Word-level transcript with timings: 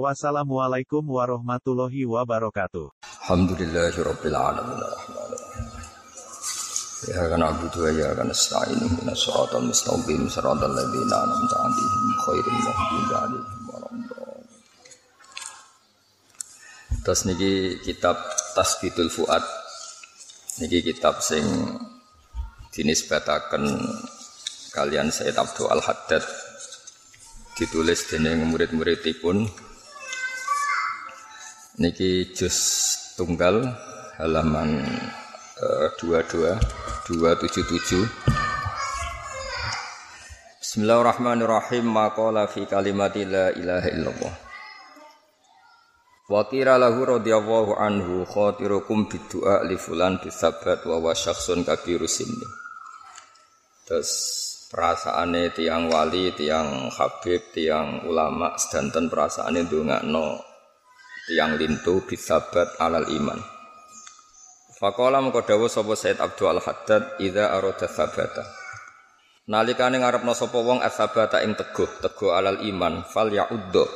Wassalamualaikum 0.00 1.04
warahmatullahi 1.04 2.08
wabarakatuh. 2.08 2.96
Alhamdulillahirabbil 3.28 4.32
alamin 4.32 4.80
arrahmanirrahim. 4.80 5.68
Ya 7.12 7.22
kana 7.28 7.52
abudu 7.52 7.84
wa 7.84 7.92
ya 7.92 8.16
kana 8.16 8.32
nasta'in 8.32 8.80
ihdinas 8.88 9.20
siratal 9.20 9.68
mustaqim 9.68 10.32
siratal 10.32 10.72
ladzina 10.72 11.16
an'amta 11.28 11.56
'alaihim 11.60 12.04
ghairil 12.24 12.60
maghdubi 12.64 13.12
'alaihim 13.12 13.60
waladdallin. 13.68 14.48
Terus 17.04 17.20
niki 17.28 17.52
kitab 17.84 18.16
Tasbitul 18.56 19.12
Fuad. 19.12 19.44
Niki 20.56 20.88
kitab 20.88 21.20
sing 21.20 21.44
dinisbataken 22.72 23.76
kalian 24.72 25.12
Sayyid 25.12 25.36
Abdul 25.36 25.68
Al-Haddad 25.68 26.24
ditulis 27.60 28.08
dening 28.08 28.48
murid-muridipun 28.48 29.68
niki 31.80 32.36
juz 32.36 32.56
tunggal 33.16 33.64
halaman 34.20 34.84
uh, 35.56 35.88
22 35.96 36.60
277 37.08 38.04
Bismillahirrahmanirrahim. 40.60 41.84
Maqala 41.84 42.48
fi 42.48 42.64
kalimati 42.64 43.28
la 43.28 43.52
ilaha 43.52 43.88
illallah. 43.92 44.34
Wa 46.32 46.48
qira 46.48 46.80
lahu 46.80 47.04
radhiyallahu 47.04 47.76
anhu 47.76 48.24
khatirukum 48.24 49.04
bidu'a 49.04 49.68
li 49.68 49.76
fulan 49.76 50.16
bisabat 50.16 50.88
wa 50.88 50.96
wa 50.96 51.12
syakhsun 51.12 51.64
kabiru 51.64 52.08
sinni. 52.08 52.48
Terus 53.84 54.12
perasaane 54.72 55.52
tiang 55.52 55.92
wali, 55.92 56.32
tiang 56.32 56.88
habib, 56.88 57.52
tiang 57.52 58.08
ulama 58.08 58.56
sedanten 58.56 59.12
perasaane 59.12 59.68
ndongakno 59.68 60.51
tiang 61.22 61.54
lintu 61.54 62.02
bisabat 62.02 62.82
alal 62.82 63.06
iman. 63.06 63.38
Fakola 64.74 65.22
mengko 65.22 65.46
dawuh 65.46 65.70
sapa 65.70 65.94
Said 65.94 66.18
Abdul 66.18 66.58
Haddad 66.58 67.22
idza 67.22 67.54
arada 67.54 67.86
sabata. 67.86 68.42
Nalikane 69.46 70.02
ngarepno 70.02 70.34
sapa 70.34 70.58
wong 70.58 70.82
asabata 70.82 71.38
ing 71.46 71.54
teguh, 71.54 72.02
teguh 72.02 72.34
alal 72.34 72.58
iman, 72.66 73.06
fal 73.06 73.30
yauddo. 73.30 73.86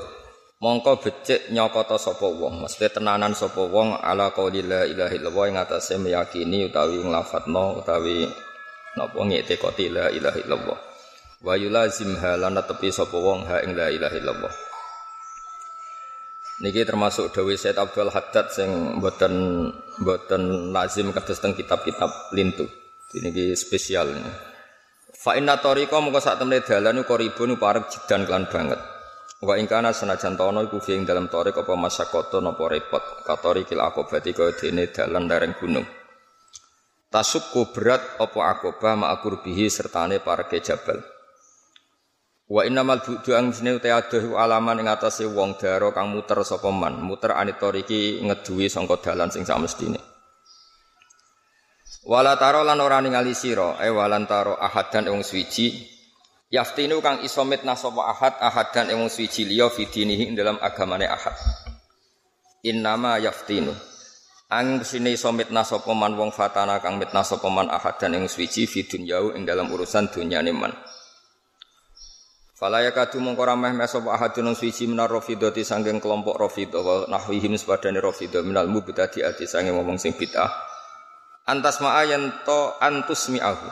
Mongko 0.62 1.02
becik 1.02 1.50
nyokota 1.50 1.98
sapa 1.98 2.30
wong, 2.30 2.62
mesti 2.62 2.88
tenanan 2.88 3.34
sapa 3.34 3.60
wong 3.66 3.98
ala 3.98 4.30
qauli 4.30 4.62
la 4.62 4.86
ilaha 4.86 5.12
illallah 5.12 5.44
ing 5.52 5.58
meyakini 6.00 6.70
utawi 6.70 7.02
nglafatno 7.02 7.82
utawi 7.82 8.24
napa 8.96 9.20
ngetekoti 9.20 9.90
la 9.90 10.08
ilaha 10.14 10.38
illallah. 10.38 10.78
Wa 11.42 11.54
yulazimha 11.58 12.38
lan 12.38 12.56
tepi 12.62 12.88
sapa 12.94 13.18
wong 13.18 13.44
ha 13.50 13.60
ing 13.66 13.74
la 13.74 13.90
ilaha 13.90 14.16
illallah. 14.16 14.65
Niki 16.56 16.88
termasuk 16.88 17.36
Dawi 17.36 17.60
Said 17.60 17.76
Abdul 17.76 18.08
Haddad 18.08 18.48
sing 18.48 18.96
mboten 18.96 19.68
mboten 20.00 20.72
lazim 20.72 21.12
kados 21.12 21.36
teng 21.36 21.52
kitab-kitab 21.52 22.32
lintu. 22.32 22.64
Niki 23.12 23.52
spesial. 23.52 24.08
Fa 25.12 25.36
inna 25.36 25.60
tariqa 25.60 26.00
mongko 26.00 26.16
sak 26.16 26.40
temne 26.40 26.64
dalan 26.64 27.04
uga 27.04 27.20
ribun 27.20 27.60
parek 27.60 27.92
jidan 27.92 28.24
kelan 28.24 28.48
banget. 28.48 28.80
Wa 29.44 29.60
ing 29.60 29.68
kana 29.68 29.92
senajan 29.92 30.40
tono 30.40 30.64
iku 30.64 30.80
fi 30.80 30.96
ing 30.96 31.04
dalam 31.04 31.28
tarik 31.28 31.60
apa 31.60 31.76
masyakoto 31.76 32.40
napa 32.40 32.72
repot. 32.72 33.04
Katorikil 33.20 33.84
akobati 33.84 34.32
kaya 34.32 34.56
dene 34.56 34.88
dalan 34.88 35.28
lereng 35.28 35.52
gunung. 35.60 35.84
Tasukku 37.12 37.68
berat 37.68 38.16
apa 38.16 38.40
akobah 38.56 38.96
ma'akurbihi 38.96 39.68
sertane 39.68 40.24
pareke 40.24 40.64
jabal. 40.64 41.04
Wa 42.46 42.62
innamal 42.62 43.02
budu 43.02 43.34
ang 43.34 43.50
sine 43.50 43.74
uta 43.74 43.90
adoh 43.90 44.38
alaman 44.38 44.78
ing 44.78 44.86
atase 44.86 45.26
wong 45.26 45.58
daro 45.58 45.90
kang 45.90 46.14
muter 46.14 46.38
sapa 46.46 46.70
man, 46.70 47.02
muter 47.02 47.34
anitoriki 47.34 48.22
ngeduwi 48.22 48.70
sangka 48.70 49.02
dalan 49.02 49.34
sing 49.34 49.42
samestine. 49.42 49.98
Wala 52.06 52.38
taro 52.38 52.62
lan 52.62 52.78
ora 52.78 53.02
ningali 53.02 53.34
sira, 53.34 53.82
e 53.82 53.90
walan 53.90 54.30
taro 54.30 54.54
ahadan 54.62 55.10
wong 55.10 55.26
suwiji 55.26 55.90
yaftinu 56.54 57.02
kang 57.02 57.26
iso 57.26 57.42
mitnah 57.42 57.74
sapa 57.74 58.14
ahad 58.14 58.38
ahadan 58.38 58.94
wong 58.94 59.10
suwiji 59.10 59.42
liya 59.42 59.66
fidinihi 59.66 60.30
ing 60.30 60.38
dalam 60.38 60.54
agamane 60.62 61.10
ahad. 61.10 61.34
Innama 62.62 63.18
yaftinu 63.18 63.74
Ang 64.46 64.86
sini 64.86 65.18
iso 65.18 65.34
mitnah 65.34 65.66
sapa 65.66 65.90
man 65.98 66.14
wong 66.14 66.30
fatana 66.30 66.78
kang 66.78 67.02
mitnah 67.02 67.26
sapa 67.26 67.50
man 67.50 67.66
ahadan 67.74 68.22
ing 68.22 68.30
suwiji 68.30 68.70
fi 68.70 68.86
dunyau 68.86 69.34
ing 69.34 69.42
dalam 69.42 69.66
urusan 69.66 70.06
dunyane 70.14 70.54
man. 70.54 70.70
Fala 72.56 72.80
yakadu 72.80 73.20
mongko 73.20 73.44
rameh 73.44 73.76
mesop 73.76 74.08
ahadun 74.08 74.56
suci 74.56 74.88
minar 74.88 75.12
rafidati 75.12 75.60
sanggeng 75.60 76.00
kelompok 76.00 76.40
rafidah 76.40 76.80
wa 76.80 77.04
nahwihim 77.04 77.52
sepadane 77.52 78.00
rafidah 78.00 78.40
minal 78.40 78.64
mubtadi 78.64 79.20
ati 79.20 79.44
sange 79.44 79.76
ngomong 79.76 80.00
sing 80.00 80.16
bid'ah. 80.16 80.48
Antas 81.44 81.84
ma'a 81.84 82.08
yen 82.08 82.32
to 82.48 82.72
antus 82.80 83.28
mi'ahu. 83.28 83.68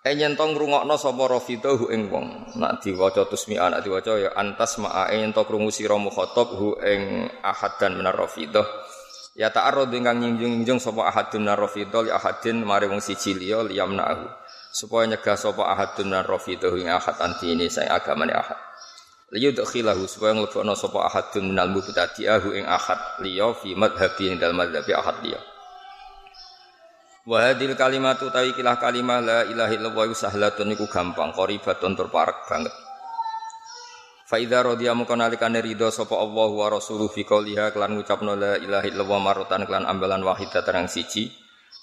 E 0.00 0.16
yen 0.16 0.32
to 0.32 0.48
ngrungokno 0.48 0.96
sapa 0.96 1.28
rafidah 1.28 1.76
hu 1.76 1.92
ing 1.92 2.08
wong. 2.08 2.56
Nak 2.56 2.80
diwaca 2.80 3.28
tusmi'a 3.28 3.68
nak 3.68 3.84
diwaca 3.84 4.16
ya 4.16 4.32
antas 4.32 4.80
ma'a 4.80 5.12
yen 5.12 5.36
to 5.36 5.44
krungu 5.44 5.68
sira 5.68 6.00
mukhatab 6.00 6.56
hu 6.56 6.80
ing 6.80 7.28
ahadan 7.44 8.00
minar 8.00 8.16
rafidah. 8.16 8.64
Ya 9.36 9.52
ta'arrud 9.52 9.92
ingkang 9.92 10.24
nyingjung-nyingjung 10.24 10.80
sapa 10.80 11.04
ahadun 11.04 11.44
minar 11.44 11.60
rafidah 11.60 12.00
li 12.00 12.08
ahadin 12.08 12.64
mare 12.64 12.88
wong 12.88 13.04
siji 13.04 13.36
liya 13.36 13.60
liyamna'ahu 13.60 14.41
supaya 14.72 15.04
nyegah 15.04 15.36
sapa 15.36 15.68
ahadun 15.68 16.16
nan 16.16 16.24
rafidahu 16.24 16.80
ing 16.80 16.88
ahad 16.88 17.20
anti 17.20 17.52
ini 17.52 17.68
saya 17.68 18.00
agamane 18.00 18.32
ahad. 18.32 18.56
Liyudkhilahu 19.28 20.08
supaya 20.08 20.32
nglebokno 20.32 20.72
sapa 20.72 21.12
ahadun 21.12 21.52
minal 21.52 21.68
mubtadi'ahu 21.68 22.56
ing 22.56 22.64
ahad 22.64 23.20
liya 23.20 23.52
fi 23.52 23.76
madhhabi 23.76 24.32
ing 24.32 24.34
dalem 24.40 24.56
madhhabi 24.56 24.92
ahad 24.96 25.16
liya. 25.20 25.40
Wa 27.28 27.52
hadil 27.52 27.76
kalimatu 27.78 28.32
tawi 28.32 28.56
kilah 28.56 28.80
kalimah 28.80 29.20
la 29.22 29.38
ilaha 29.46 29.70
illallah 29.76 30.10
sahlatun 30.10 30.74
iku 30.74 30.90
gampang 30.90 31.30
qaribatun 31.36 31.94
tur 31.94 32.08
parek 32.10 32.48
banget. 32.48 32.74
Fa 34.26 34.40
idza 34.40 34.64
radiya 34.64 34.96
mung 34.96 35.06
nalikane 35.06 35.60
ridho 35.60 35.92
sapa 35.92 36.16
Allah 36.16 36.48
wa 36.48 36.66
rasuluhu 36.72 37.12
fi 37.12 37.28
qouliha 37.28 37.76
kelan 37.76 38.00
ngucapno 38.00 38.32
la 38.32 38.56
ilaha 38.56 38.88
illallah 38.88 39.20
marotan 39.20 39.68
kelan 39.68 39.84
ambalan 39.84 40.24
wahidatan 40.24 40.88
siji 40.88 41.41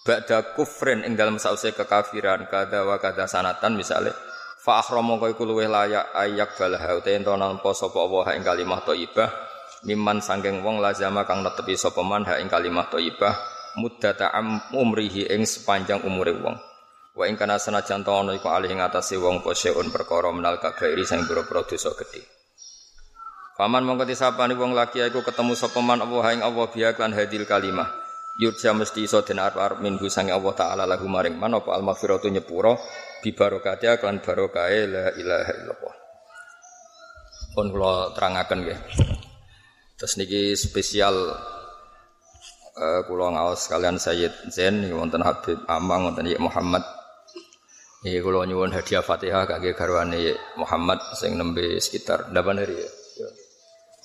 ba'da 0.09 0.57
kufrin 0.57 1.05
ing 1.05 1.13
dalam 1.13 1.37
sause 1.37 1.69
kekafiran. 1.69 2.49
Kada 2.49 2.81
wa 2.81 2.97
kada 2.97 3.29
sanatan 3.29 3.77
misale 3.77 4.09
fa 4.57 4.81
akhramu 4.81 5.21
kaya 5.21 5.37
luweh 5.37 5.69
layak 5.69 6.09
ayak 6.17 6.57
balaha 6.57 6.97
uta 6.97 7.13
ento 7.13 7.37
nampa 7.37 7.69
sapa 7.77 8.01
Allah 8.01 8.25
ing 8.33 8.41
kalimah 8.41 8.81
thayyibah 8.81 9.29
mimman 9.85 10.19
wong 10.65 10.81
lazama 10.81 11.23
kang 11.23 11.45
netepi 11.45 11.77
sapa 11.77 12.01
man 12.01 12.25
ha 12.25 12.41
ing 12.41 12.49
kalimah 12.49 12.89
thayyibah 12.89 13.37
muddata 13.77 14.33
umrihi 14.73 15.29
ing 15.29 15.45
sepanjang 15.45 16.01
umure 16.01 16.33
wong. 16.33 16.57
Wa 17.13 17.29
ing 17.29 17.37
kana 17.37 17.61
senajan 17.61 18.01
ta 18.01 18.17
ana 18.17 18.33
iku 18.33 18.49
alih 18.49 18.73
ing 18.73 18.81
atase 18.81 19.15
wong 19.15 19.45
poseun 19.45 19.93
perkara 19.93 20.33
menal 20.33 20.57
kabairi 20.57 21.05
sing 21.05 21.23
pira-pira 21.23 21.63
dosa 21.63 21.93
gedhe. 21.95 22.25
Paman 23.55 23.83
mongko 23.83 24.07
disapani 24.07 24.55
wong 24.55 24.71
laki 24.75 25.03
iku 25.05 25.23
ketemu 25.23 25.53
sapa 25.55 25.79
man 25.79 26.01
Allah 26.03 26.25
ing 26.31 26.41
Allah 26.43 26.65
biya 26.67 26.95
hadil 26.95 27.43
kalimah 27.47 27.98
yurja 28.37 28.71
mesti 28.77 29.03
iso 29.03 29.25
den 29.25 29.41
arep 29.41 29.81
minggu 29.81 30.05
sange 30.07 30.31
Allah 30.31 30.53
taala 30.53 30.83
lahu 30.85 31.09
maring 31.09 31.35
man 31.35 31.57
apa 31.57 31.73
al 31.73 31.83
maghfiratu 31.83 32.29
nyepuro 32.29 32.77
bi 33.19 33.35
barokati 33.35 33.89
kan 33.99 34.21
barokahe 34.23 34.87
la 34.87 35.05
ilaha 35.17 35.51
illallah. 35.59 35.95
Pun 37.51 37.67
kula 37.73 38.15
terangaken 38.15 38.59
nggih. 38.63 38.79
Terus 39.99 40.15
niki 40.15 40.55
spesial 40.55 41.35
uh, 42.79 43.01
kula 43.03 43.35
ngaos 43.35 43.67
kalian 43.67 43.99
Sayyid 43.99 44.31
Zain 44.47 44.87
wonten 44.95 45.19
Habib 45.19 45.59
Amang 45.67 46.07
wonten 46.07 46.29
Muhammad. 46.39 46.87
Niki 48.07 48.23
kula 48.23 48.47
nyuwun 48.47 48.71
hadiah 48.71 49.03
Fatihah 49.03 49.43
kangge 49.43 49.75
garwane 49.75 50.31
Muhammad 50.55 51.03
sing 51.19 51.35
nembe 51.35 51.75
sekitar 51.83 52.31
8 52.31 52.39
hari 52.63 52.79
ya. 52.79 52.89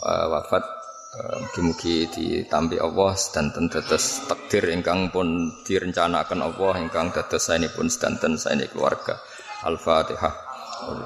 Uh, 0.03 0.27
wafat 0.35 0.84
Mugi-mugi 1.15 2.11
ditampi 2.11 2.83
Allah 2.83 3.15
sedanten 3.15 3.71
dados 3.71 4.27
takdir 4.27 4.67
ingkang 4.75 5.15
pun 5.15 5.47
direncanakan 5.63 6.43
Allah 6.43 6.83
ingkang 6.83 7.15
dados 7.15 7.39
saenipun 7.39 7.87
sedanten 7.87 8.35
saene 8.35 8.67
keluarga. 8.67 9.23
Al-Fatihah. 9.63 10.35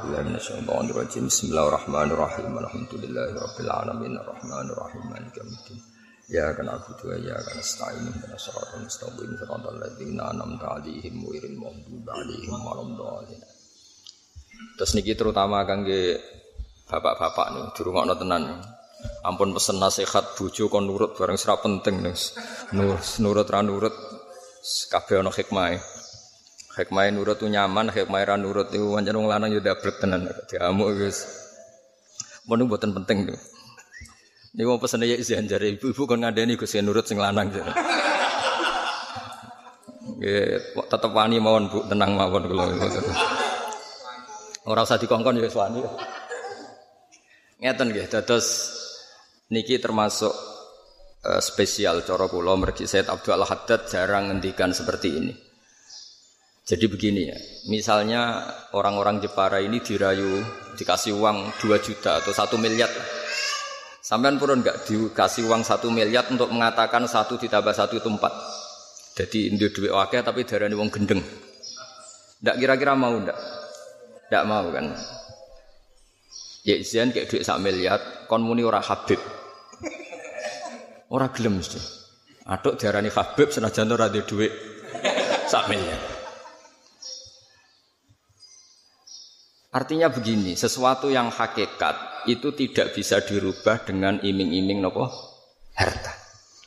Bismillahirrahmanirrahim. 0.08 2.56
Alhamdulillahirabbil 2.56 3.68
alamin 3.68 4.16
arrahmanirrahim 4.16 5.12
maliki 5.12 5.44
yaumiddin. 5.44 5.76
Ya 6.32 6.56
kana 6.56 6.80
abudu 6.80 7.12
ya 7.20 7.36
kana 7.44 7.60
stain 7.60 8.08
kana 8.08 8.40
siratal 8.40 8.80
mustaqim 8.80 9.28
siratal 9.36 9.76
ladzina 9.76 10.32
an'amta 10.32 10.72
'alaihim 10.72 11.20
ghairil 11.20 11.60
maghdubi 11.60 12.08
'alaihim 12.08 12.56
waladdallin. 12.64 13.44
Terus 14.80 14.96
niki 14.96 15.12
terutama 15.12 15.68
kangge 15.68 16.16
bapak-bapak 16.88 17.52
nih 17.52 17.76
dirungokno 17.76 18.16
tenan. 18.16 18.64
Ampun 19.26 19.50
pesen 19.50 19.82
nasihat 19.82 20.38
bojo 20.38 20.70
kon 20.70 20.86
nurut 20.86 21.18
bareng 21.18 21.34
sira 21.34 21.58
penting 21.58 22.02
nus. 22.02 22.38
Nurut 23.18 23.48
ra 23.50 23.60
nurut 23.66 23.94
kabeh 24.90 25.18
ana 25.18 25.34
hikmahe. 25.34 25.82
Hikmahe 26.78 27.10
nurut 27.10 27.42
tuh 27.42 27.50
nyaman, 27.50 27.90
hikmahe 27.90 28.22
ra 28.22 28.38
nurut 28.38 28.70
iku 28.70 28.94
pancen 28.94 29.18
wong 29.18 29.26
lanang 29.26 29.50
yo 29.50 29.58
dablek 29.58 29.98
tenan 29.98 30.30
diamuk 30.46 30.94
wis. 30.94 31.26
Mun 32.46 32.70
mboten 32.70 32.94
penting 32.94 33.34
tuh. 33.34 33.38
Ini 34.54 34.62
mau 34.64 34.78
pesen 34.78 35.02
ya 35.02 35.18
izin 35.18 35.50
jari 35.50 35.74
ibu-ibu 35.74 36.02
kan 36.06 36.22
ngadain 36.22 36.54
gus 36.54 36.74
nurut 36.78 37.04
sing 37.04 37.18
lanang 37.18 37.50
jadi. 37.50 37.72
tetap 40.88 41.14
wani 41.14 41.38
mawon 41.38 41.70
bu 41.70 41.86
tenang 41.86 42.18
mawon 42.18 42.50
kalau 42.50 42.66
orang 44.66 44.84
usah 44.86 44.98
dikongkon 44.98 45.38
ya 45.38 45.50
wani. 45.50 45.82
Ngeten 47.58 47.90
gitu. 47.90 48.18
Terus 48.22 48.46
niki 49.48 49.80
termasuk 49.80 50.32
uh, 51.24 51.40
spesial 51.40 52.04
cara 52.04 52.28
kula 52.28 52.56
mergi 52.56 52.84
Said 52.84 53.08
Abdul 53.08 53.44
Haddad 53.44 53.88
jarang 53.88 54.32
ngendikan 54.32 54.72
seperti 54.72 55.08
ini. 55.12 55.34
Jadi 56.68 56.84
begini 56.84 57.32
ya, 57.32 57.38
misalnya 57.72 58.44
orang-orang 58.76 59.24
Jepara 59.24 59.56
ini 59.56 59.80
dirayu 59.80 60.44
dikasih 60.76 61.16
uang 61.16 61.56
2 61.64 61.80
juta 61.80 62.20
atau 62.20 62.28
1 62.28 62.60
miliar 62.60 62.92
Sampean 64.08 64.40
purun 64.40 64.64
enggak 64.64 64.88
dikasih 64.88 65.44
uang 65.52 65.68
satu 65.68 65.92
miliar 65.92 66.24
untuk 66.32 66.48
mengatakan 66.48 67.04
satu 67.04 67.36
ditambah 67.36 67.76
satu 67.76 68.00
itu 68.00 68.08
empat. 68.08 68.32
Jadi 69.20 69.52
ini 69.52 69.60
duit 69.60 69.92
wakil 69.92 70.24
tapi 70.24 70.48
darah 70.48 70.64
uang 70.72 70.88
gendeng. 70.88 71.20
Enggak 72.40 72.56
kira-kira 72.56 72.96
mau 72.96 73.12
enggak? 73.12 73.36
Enggak 74.32 74.44
mau 74.48 74.64
kan? 74.72 74.96
Ya 76.64 76.80
kayak 76.80 77.28
duit 77.28 77.44
sak 77.44 77.60
miliar, 77.60 78.00
kon 78.24 78.40
muni 78.40 78.64
ora 78.64 78.80
Habib. 78.80 79.20
Ora 81.08 81.32
gelem 81.32 81.56
mesti. 81.56 81.80
Aduk 82.48 82.76
diarani 82.76 83.08
Habib 83.08 83.48
senajan 83.48 83.88
ora 83.92 84.12
duwe 84.12 84.24
duit 84.24 84.52
sak. 85.48 85.72
Artinya 89.68 90.08
begini, 90.08 90.56
sesuatu 90.56 91.12
yang 91.12 91.28
hakikat 91.28 92.28
itu 92.28 92.52
tidak 92.56 92.96
bisa 92.96 93.20
dirubah 93.20 93.84
dengan 93.84 94.20
iming-iming 94.20 94.80
nopo 94.80 95.08
harta. 95.76 96.12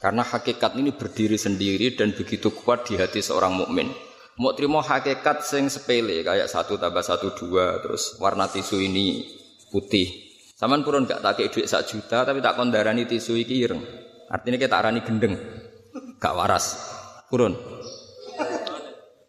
Karena 0.01 0.25
hakikat 0.25 0.73
ini 0.77 0.93
berdiri 0.93 1.37
sendiri 1.37 1.93
dan 1.93 2.17
begitu 2.17 2.49
kuat 2.49 2.89
di 2.89 2.97
hati 2.97 3.21
seorang 3.21 3.53
mukmin. 3.53 3.93
Mau 4.41 4.57
terima 4.57 4.81
hakikat 4.81 5.45
sing 5.45 5.69
sepele 5.69 6.25
kayak 6.25 6.49
satu 6.49 6.81
tambah 6.81 7.05
satu 7.05 7.37
dua 7.37 7.77
terus 7.77 8.17
warna 8.17 8.49
tisu 8.49 8.81
ini 8.81 9.21
putih. 9.69 10.33
Saman 10.57 10.81
purun 10.81 11.05
gak 11.05 11.21
tak 11.21 11.41
duit 11.53 11.69
sak 11.69 11.85
juta 11.89 12.25
tapi 12.25 12.41
tak 12.41 12.57
kondarani 12.57 13.05
tisu 13.05 13.37
iki 13.37 13.65
ireng. 13.65 13.81
Artinya 14.31 14.55
kita 14.55 14.79
arani 14.79 15.03
gendeng, 15.03 15.35
gak 16.15 16.31
waras. 16.31 16.79
Purun. 17.27 17.51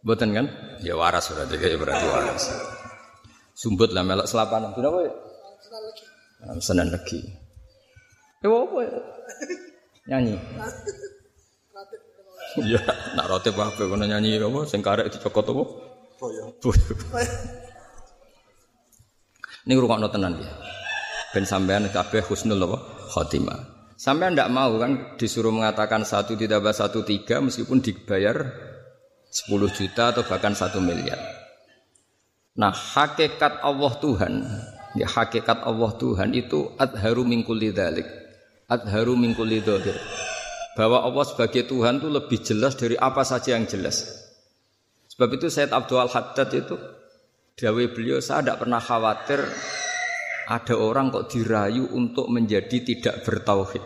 Boten 0.03 0.31
kan? 0.31 0.47
Ya 0.83 0.95
waras 0.95 1.31
berarti 1.31 1.59
kayak 1.59 1.79
berarti 1.83 2.07
waras. 2.07 2.43
Sumbut 3.55 3.91
lah 3.91 4.07
melok 4.07 4.27
selapan. 4.31 4.71
Kenapa 4.75 4.99
ya? 5.07 5.13
Senan 6.59 6.91
lagi. 6.91 7.23
Ya 8.43 8.51
apa 8.51 8.77
ya? 8.83 8.99
Nyanyi. 10.11 10.35
Iya, 12.59 12.83
nak 13.17 13.27
roti 13.31 13.49
apa 13.49 13.73
kono 13.79 14.05
nyanyi 14.05 14.37
apa 14.43 14.67
sing 14.67 14.83
karek 14.83 15.09
dicokot 15.15 15.47
apa? 15.55 15.65
Boyo. 16.19 16.45
Boyo. 16.59 16.83
Ini 19.63 19.79
rungokno 19.79 20.11
tenan 20.11 20.43
ya. 20.43 20.51
Ben 21.31 21.47
sampean 21.47 21.87
kabeh 21.95 22.27
husnul 22.27 22.59
apa? 22.67 22.79
Khotimah. 23.15 23.72
Sampean 24.03 24.35
ndak 24.35 24.51
mau 24.51 24.75
kan 24.83 25.15
disuruh 25.15 25.55
mengatakan 25.55 26.03
satu 26.03 26.35
ditambah 26.35 26.75
satu 26.75 27.07
tiga 27.07 27.39
meskipun 27.39 27.79
dibayar 27.79 28.35
10 29.31 29.47
juta 29.79 30.11
atau 30.11 30.27
bahkan 30.27 30.59
satu 30.59 30.83
miliar. 30.83 31.23
Nah, 32.59 32.75
hakikat 32.75 33.63
Allah 33.63 33.93
Tuhan, 34.03 34.43
ya 34.99 35.07
hakikat 35.07 35.63
Allah 35.63 35.95
Tuhan 36.03 36.35
itu 36.35 36.75
adharu 36.83 37.23
min 37.23 37.47
kulli 37.47 37.71
dzalik. 37.71 38.05
Adharu 38.67 39.15
min 39.15 39.39
kulli 39.39 39.63
dzahir. 39.63 39.95
Bahwa 40.75 41.07
Allah 41.07 41.23
sebagai 41.23 41.63
Tuhan 41.71 42.03
itu 42.03 42.11
lebih 42.11 42.43
jelas 42.43 42.75
dari 42.75 42.99
apa 42.99 43.23
saja 43.23 43.55
yang 43.55 43.71
jelas. 43.71 44.03
Sebab 45.15 45.31
itu 45.39 45.47
Said 45.47 45.71
Abdul 45.71 46.11
Haddad 46.11 46.51
itu 46.51 46.75
Dawe 47.53 47.85
beliau 47.93 48.19
saya 48.19 48.41
tidak 48.41 48.65
pernah 48.65 48.81
khawatir 48.81 49.45
ada 50.47 50.75
orang 50.75 51.13
kok 51.13 51.31
dirayu 51.31 51.91
untuk 51.95 52.27
menjadi 52.31 52.83
tidak 52.83 53.23
bertauhid. 53.23 53.83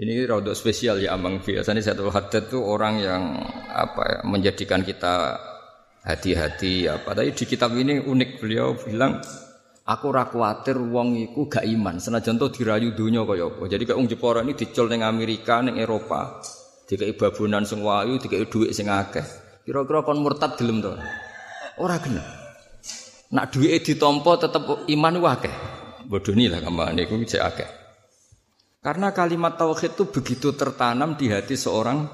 Ini 0.00 0.24
rada 0.24 0.56
spesial 0.56 1.02
ya 1.02 1.12
Amang 1.18 1.42
Biasanya 1.42 1.92
Abdul 1.92 2.14
Haddad 2.14 2.48
itu 2.48 2.58
orang 2.62 2.94
yang 3.02 3.22
apa 3.68 4.02
ya, 4.06 4.18
menjadikan 4.24 4.80
kita 4.80 5.36
hati-hati 6.06 6.88
apa. 6.88 7.12
Tapi 7.12 7.36
di 7.36 7.44
kitab 7.44 7.76
ini 7.76 8.00
unik 8.00 8.30
beliau 8.40 8.72
bilang 8.80 9.20
aku 9.84 10.04
ora 10.08 10.24
kuwatir 10.30 10.78
wong 10.78 11.20
iku 11.20 11.50
gak 11.50 11.66
iman 11.66 12.00
senajan 12.00 12.40
to 12.40 12.48
dirayu 12.48 12.96
donya 12.96 13.26
kaya 13.28 13.50
apa. 13.50 13.66
Jadi 13.68 13.82
kayak 13.84 13.98
wong 13.98 14.08
Jepara 14.08 14.40
ini 14.40 14.56
dicul 14.56 14.88
ning 14.88 15.04
Amerika, 15.04 15.60
ning 15.60 15.76
Eropa. 15.76 16.40
Dikai 16.88 17.14
babunan 17.14 17.62
sing 17.68 17.84
wayu, 17.84 18.16
dikai 18.18 18.48
dhuwit 18.48 18.72
sing 18.72 18.88
akeh. 18.88 19.22
Kira-kira 19.68 20.02
kon 20.02 20.24
murtad 20.24 20.56
gelem 20.56 20.80
to? 20.80 20.96
Ora 21.78 22.00
gelem. 22.02 22.39
Nak 23.30 23.54
duwike 23.54 23.78
ditampa 23.86 24.42
tetep 24.42 24.90
iman 24.90 25.14
wae 25.22 25.30
akeh. 25.30 25.54
Bodoni 26.10 26.50
lah 26.50 26.58
iku 26.98 27.14
cek 27.22 27.42
akeh. 27.42 27.68
Karena 28.80 29.12
kalimat 29.12 29.60
tauhid 29.60 29.94
itu 29.94 30.04
begitu 30.08 30.56
tertanam 30.56 31.14
di 31.14 31.28
hati 31.30 31.54
seorang 31.54 32.08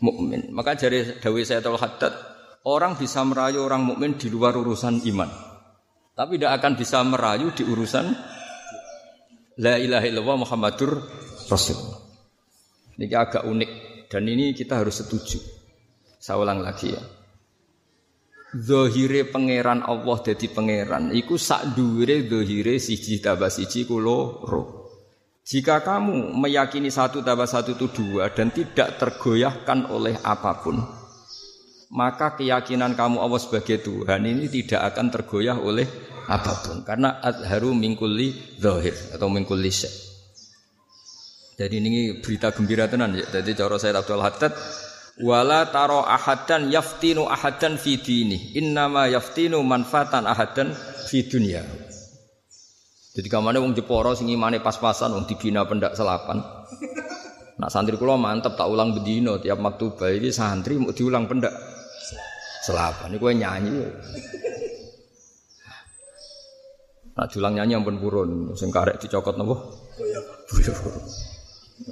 mukmin. 0.00 0.54
Maka 0.54 0.78
dari 0.78 1.18
Dawi 1.18 1.42
Sayyidul 1.42 1.76
Haddad, 1.76 2.14
Orang 2.66 2.98
bisa 2.98 3.22
merayu 3.22 3.62
orang 3.62 3.86
mukmin 3.86 4.18
di 4.18 4.26
luar 4.26 4.58
urusan 4.58 4.98
iman. 5.06 5.30
Tapi 6.18 6.34
tidak 6.34 6.58
akan 6.58 6.72
bisa 6.74 6.98
merayu 7.06 7.54
di 7.54 7.62
urusan 7.62 8.10
La 9.62 9.78
ilaha 9.78 10.02
illallah 10.02 10.38
Muhammadur 10.42 10.90
Rasul. 11.46 11.78
Ini 12.98 13.06
agak 13.14 13.46
unik 13.46 13.70
dan 14.10 14.26
ini 14.26 14.50
kita 14.50 14.82
harus 14.82 14.98
setuju. 14.98 15.38
Saya 16.18 16.42
ulang 16.42 16.58
lagi 16.58 16.90
ya. 16.90 17.02
Zohire 18.56 19.28
pangeran 19.28 19.84
Allah 19.84 20.16
jadi 20.24 20.48
pangeran. 20.48 21.12
Iku 21.12 21.36
sak 21.36 21.76
dhuwure 21.76 22.24
zohire 22.24 22.80
siji 22.80 23.20
tambah 23.20 23.52
siji 23.52 23.84
kulo 23.84 24.40
roh. 24.48 24.66
Jika 25.46 25.84
kamu 25.84 26.34
meyakini 26.34 26.90
satu 26.90 27.20
tambah 27.20 27.46
satu 27.46 27.76
itu 27.76 27.86
dua 27.92 28.32
dan 28.34 28.50
tidak 28.50 28.98
tergoyahkan 28.98 29.92
oleh 29.94 30.18
apa 30.24 30.58
pun, 30.58 30.82
maka 31.94 32.34
keyakinan 32.34 32.98
kamu 32.98 33.22
Allah 33.22 33.38
sebagai 33.38 33.78
Tuhan 33.78 34.26
ini 34.26 34.50
tidak 34.50 34.90
akan 34.90 35.06
tergoyah 35.12 35.54
oleh 35.60 35.86
apa 36.26 36.66
pun 36.66 36.82
karena 36.82 37.22
adharu 37.22 37.78
mingkuli 37.78 38.58
zahir 38.58 38.96
atau 39.14 39.30
mingkuli 39.30 39.70
syek. 39.70 39.94
Jadi 41.56 41.74
ini 41.78 42.18
berita 42.20 42.50
gembira 42.50 42.90
tenan 42.90 43.16
ya. 43.16 43.24
Jadi 43.30 43.56
cara 43.56 43.78
saya 43.78 44.02
Abdul 44.02 44.20
Haddad 44.20 44.52
wala 45.16 45.64
taro 45.72 46.04
ahadan 46.04 46.68
yaftinu 46.68 47.24
ahadan 47.24 47.80
fi 47.80 47.96
dini 47.96 48.52
innama 48.52 49.08
yaftinu 49.08 49.64
manfaatan 49.64 50.28
ahadan 50.28 50.76
fi 51.08 51.24
dunia. 51.24 51.64
Jadi 53.16 53.32
kamane 53.32 53.56
wong 53.56 53.72
Jepara 53.72 54.12
sing 54.12 54.28
imane 54.28 54.60
pas-pasan 54.60 55.16
wong 55.16 55.24
dibina 55.24 55.64
pendak 55.64 55.96
selapan. 55.96 56.36
Nak 57.56 57.72
santri 57.72 57.96
kula 57.96 58.20
mantep 58.20 58.52
tak 58.52 58.68
ulang 58.68 58.92
bedino 58.92 59.40
tiap 59.40 59.56
maktubah 59.56 60.12
ini 60.12 60.28
santri 60.28 60.76
mau 60.76 60.92
diulang 60.92 61.24
pendak 61.24 61.56
selapan. 62.60 63.08
Ini 63.08 63.16
gue 63.16 63.32
nyanyi. 63.32 63.74
Nah, 67.16 67.24
julang 67.32 67.56
nyanyi 67.56 67.80
ampun 67.80 67.96
purun, 67.96 68.52
sing 68.60 68.68
karek 68.68 69.00
dicokot 69.00 69.40
nopo? 69.40 69.56
Buyo. 69.96 70.20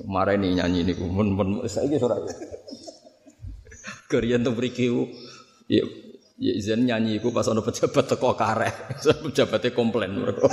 Marah 0.04 0.36
ini 0.36 0.60
nyanyi 0.60 0.84
ini, 0.84 0.92
mun 1.00 1.32
mun 1.32 1.64
saya 1.64 1.88
gitu 1.88 2.04
Kerian 4.14 4.46
tuh 4.46 4.54
beri 4.54 4.70
ya 5.66 5.82
ya 6.38 6.52
izin 6.54 6.86
nyanyi 6.86 7.18
iku 7.18 7.34
pas 7.34 7.50
ono 7.50 7.66
pejabat 7.66 8.14
teko 8.14 8.38
karek, 8.38 8.74
pejabatnya 9.26 9.70
komplain 9.74 10.14
mereka. 10.14 10.46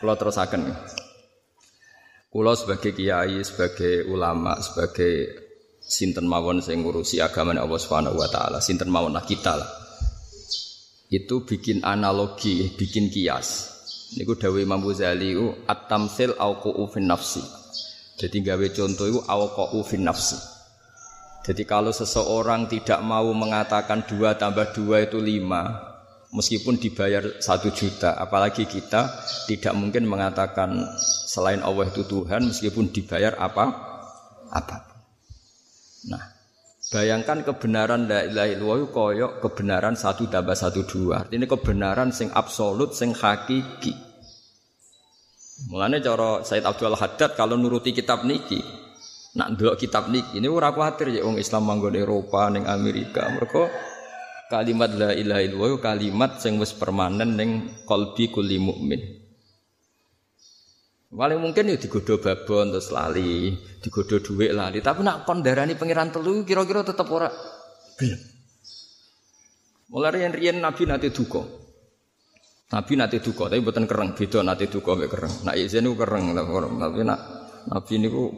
Kalau 0.00 0.16
terusakan, 0.16 0.60
Kulo 2.30 2.54
sebagai 2.54 2.94
kiai, 2.94 3.42
sebagai 3.42 4.06
ulama, 4.06 4.54
sebagai 4.62 5.34
sinten 5.82 6.30
mawon 6.30 6.62
sing 6.62 6.86
ngurusi 6.86 7.18
agama 7.18 7.58
Allah 7.58 7.74
Subhanahu 7.74 8.14
wa 8.14 8.30
taala, 8.30 8.62
sinten 8.62 8.86
mawon 8.86 9.18
lah 9.18 9.26
kita 9.26 9.58
lah. 9.58 9.66
Itu 11.10 11.42
bikin 11.42 11.82
analogi, 11.82 12.70
bikin 12.78 13.10
kias. 13.10 13.66
Niku 14.14 14.38
dawuh 14.38 14.62
Imam 14.62 14.78
Ghazali 14.78 15.34
at-tamsil 15.66 16.38
au 16.38 16.86
fin 16.86 17.10
nafsi. 17.10 17.42
Jadi 18.14 18.46
gawe 18.46 18.66
contoh 18.70 19.06
itu 19.10 19.20
awqa'u 19.26 19.82
fin 19.82 20.06
nafsi. 20.06 20.38
Jadi 21.40 21.64
kalau 21.64 21.88
seseorang 21.88 22.68
tidak 22.68 23.00
mau 23.00 23.32
mengatakan 23.32 24.04
dua 24.04 24.36
tambah 24.36 24.76
dua 24.76 25.08
itu 25.08 25.16
lima, 25.16 25.90
meskipun 26.36 26.76
dibayar 26.76 27.40
satu 27.40 27.72
juta, 27.72 28.14
apalagi 28.20 28.68
kita 28.68 29.08
tidak 29.48 29.72
mungkin 29.72 30.04
mengatakan 30.04 30.84
selain 31.26 31.64
Allah 31.64 31.88
itu 31.88 32.04
Tuhan, 32.04 32.52
meskipun 32.52 32.92
dibayar 32.92 33.40
apa 33.40 33.72
apa. 34.52 34.76
Nah, 36.12 36.22
bayangkan 36.92 37.40
kebenaran 37.40 38.04
la 38.04 38.28
ilaha 38.28 38.48
illallah 38.52 38.80
koyok 38.92 39.32
kebenaran 39.40 39.96
satu 39.96 40.28
tambah 40.28 40.54
satu 40.54 40.84
dua. 40.84 41.24
Ini 41.32 41.48
kebenaran 41.48 42.12
sing 42.12 42.28
absolut, 42.36 42.92
sing 42.92 43.16
hakiki. 43.16 43.96
Mulanya 45.68 46.00
cara 46.00 46.40
Said 46.40 46.64
Abdul 46.64 46.96
Haddad 46.96 47.36
kalau 47.36 47.60
nuruti 47.60 47.92
kitab 47.92 48.24
niki, 48.24 48.64
nak 49.30 49.54
ndelok 49.54 49.78
kitab 49.78 50.10
niki 50.10 50.42
ini 50.42 50.50
ora 50.50 50.74
kuwatir 50.74 51.14
ya 51.14 51.22
wong 51.22 51.38
Islam 51.38 51.70
manggon 51.70 51.94
Eropa 51.94 52.50
ning 52.50 52.66
Amerika. 52.66 53.30
Mergo 53.30 53.70
kalimat 54.50 54.90
la 54.98 55.10
ilaha 55.14 55.42
illallah 55.46 55.72
kalimat 55.78 56.42
sing 56.42 56.58
wis 56.58 56.74
permanen 56.74 57.38
ning 57.38 57.50
qalbi 57.86 58.26
kulli 58.30 58.58
mukmin. 58.58 58.98
Paling 61.10 61.42
mungkin 61.42 61.74
ya 61.74 61.74
digodo 61.74 62.22
babon 62.22 62.70
terus 62.70 62.94
lali, 62.94 63.50
digodo 63.82 64.22
dhuwit 64.22 64.54
lali, 64.54 64.78
tapi 64.78 65.02
nak 65.02 65.26
kon 65.26 65.42
darani 65.42 65.74
pangeran 65.74 66.14
telu 66.14 66.46
kira-kira 66.46 66.86
tetep 66.86 67.02
ora 67.10 67.26
gelem. 67.98 68.22
Mulai 69.90 70.22
yang 70.22 70.30
riyen 70.30 70.62
Nabi 70.62 70.86
nanti 70.86 71.10
duka. 71.10 71.42
Nabi 72.70 72.92
nanti 72.94 73.18
duka, 73.18 73.50
tapi 73.50 73.58
buatan 73.58 73.90
kereng, 73.90 74.14
beda 74.14 74.46
nanti 74.46 74.70
duka 74.70 74.94
mek 74.94 75.10
kereng. 75.10 75.34
Nak 75.42 75.58
izin 75.58 75.82
niku 75.82 75.98
kereng, 75.98 76.30
tapi 76.30 77.02
nak 77.02 77.20
Nabi 77.66 77.94
niku 77.98 78.30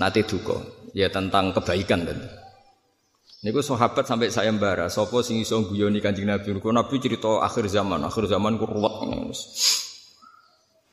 Nate 0.00 0.24
duka, 0.24 0.56
ya 0.96 1.12
tentang 1.12 1.52
kebaikan 1.52 2.08
tentu. 2.08 2.42
Niku 3.42 3.58
sahabat 3.58 4.06
sampai 4.06 4.30
saya 4.30 4.54
mbara, 4.54 4.86
sapa 4.86 5.18
sing 5.26 5.42
iso 5.42 5.58
guyoni 5.66 5.98
Kanjeng 5.98 6.30
Nabi. 6.30 6.54
Niku 6.54 6.70
Nabi 6.70 7.02
cerita 7.02 7.42
akhir 7.42 7.66
zaman, 7.66 7.98
akhir 8.06 8.30
zaman 8.30 8.54
ku 8.54 8.70
ruwet. 8.70 8.94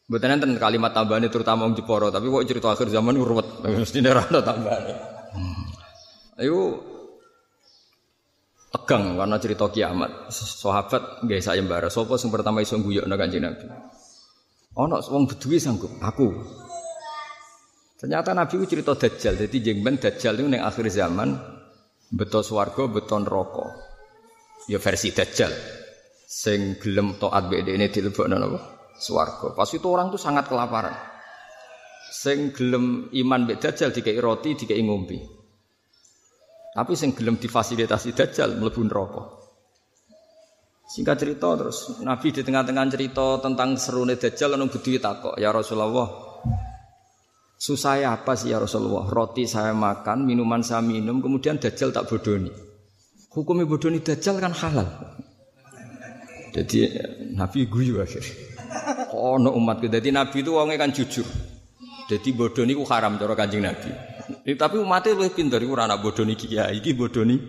Mboten 0.10 0.34
enten 0.34 0.58
kalimat 0.58 0.90
tambahan 0.90 1.30
terutama 1.30 1.70
wong 1.70 1.78
Jepara, 1.78 2.10
tapi 2.10 2.26
kok 2.26 2.42
cerita 2.50 2.74
akhir 2.74 2.90
zaman 2.90 3.14
ku 3.14 3.24
ruwet. 3.24 3.48
Mesti 3.70 4.02
ora 4.02 4.26
ana 4.26 4.42
tambahane. 4.42 4.94
Ayo 6.42 6.82
tegang 8.74 9.14
karena 9.14 9.38
cerita 9.38 9.70
kiamat. 9.70 10.34
Sahabat 10.34 11.22
nggih 11.22 11.46
saya 11.46 11.62
mbara, 11.62 11.94
sapa 11.94 12.18
sing 12.18 12.34
pertama 12.34 12.66
iso 12.66 12.82
guyokno 12.82 13.14
Kanjeng 13.14 13.46
Nabi. 13.46 13.70
Ana 14.74 14.98
wong 15.06 15.30
beduwi 15.30 15.62
sanggup, 15.62 15.94
aku. 16.02 16.34
Ternyata 18.00 18.32
Nabi 18.32 18.64
itu 18.64 18.80
cerita 18.80 18.96
Dajjal. 18.96 19.36
Jadi 19.36 19.60
jengben 19.60 20.00
Dajjal 20.00 20.40
itu 20.40 20.48
yang 20.48 20.64
akhir 20.64 20.88
zaman 20.88 21.36
betul 22.16 22.48
swargo, 22.48 22.88
betul 22.88 23.28
rokok. 23.28 23.68
Ya 24.72 24.80
versi 24.80 25.12
Dajjal. 25.12 25.52
Sing 26.24 26.80
gelem 26.80 27.20
toat 27.20 27.52
BD 27.52 27.76
ini 27.76 27.92
dilebokno 27.92 28.40
napa? 28.40 28.60
Swarga. 28.96 29.52
Pas 29.52 29.68
itu 29.68 29.84
orang 29.84 30.16
tuh 30.16 30.22
sangat 30.22 30.48
kelaparan. 30.48 30.96
Sing 32.08 32.56
gelem 32.56 33.12
iman 33.12 33.44
mbek 33.44 33.60
Dajjal 33.60 33.92
dikai 33.92 34.16
roti, 34.16 34.56
dikai 34.56 34.80
ngombe. 34.80 35.20
Tapi 36.72 36.94
sing 36.96 37.12
gelem 37.12 37.36
difasilitasi 37.36 38.16
Dajjal 38.16 38.56
mlebu 38.56 38.82
neraka. 38.88 39.24
Singkat 40.90 41.16
cerita 41.20 41.54
terus 41.54 42.00
Nabi 42.02 42.32
di 42.32 42.42
tengah-tengah 42.42 42.86
cerita 42.88 43.44
tentang 43.44 43.76
serune 43.76 44.16
Dajjal 44.16 44.56
lalu 44.56 44.72
bedui 44.72 44.98
takok, 44.98 45.36
"Ya 45.38 45.54
Rasulullah, 45.54 46.29
Susah 47.60 48.00
apa 48.08 48.40
sih 48.40 48.56
ya 48.56 48.64
Rasulullah? 48.64 49.04
Roti 49.12 49.44
saya 49.44 49.76
makan, 49.76 50.24
minuman 50.24 50.64
saya 50.64 50.80
minum, 50.80 51.20
kemudian 51.20 51.60
dajjal 51.60 51.92
tak 51.92 52.08
bodoni. 52.08 52.48
Hukumnya 53.36 53.68
bodoni 53.68 54.00
dajjal 54.00 54.40
kan 54.40 54.56
halal. 54.56 54.88
Jadi 56.56 56.88
Nabi 57.36 57.68
guyu 57.68 58.00
akhirnya. 58.00 58.48
Oh, 59.12 59.36
no 59.36 59.52
umatku. 59.52 59.92
Jadi 59.92 60.08
Nabi 60.08 60.40
itu 60.40 60.56
orangnya 60.56 60.88
kan 60.88 60.96
jujur. 60.96 61.28
Jadi 62.08 62.32
bodoni 62.32 62.72
ku 62.72 62.88
haram 62.88 63.20
cara 63.20 63.36
kanjeng 63.36 63.68
Nabi. 63.68 63.92
Eh, 64.48 64.56
tapi 64.56 64.80
umatnya 64.80 65.20
lebih 65.20 65.36
pintar. 65.36 65.60
Itu 65.60 65.76
anak 65.76 66.00
bodoni 66.00 66.40
kiai, 66.40 66.80
ini 66.80 66.92
bodoni. 66.96 67.36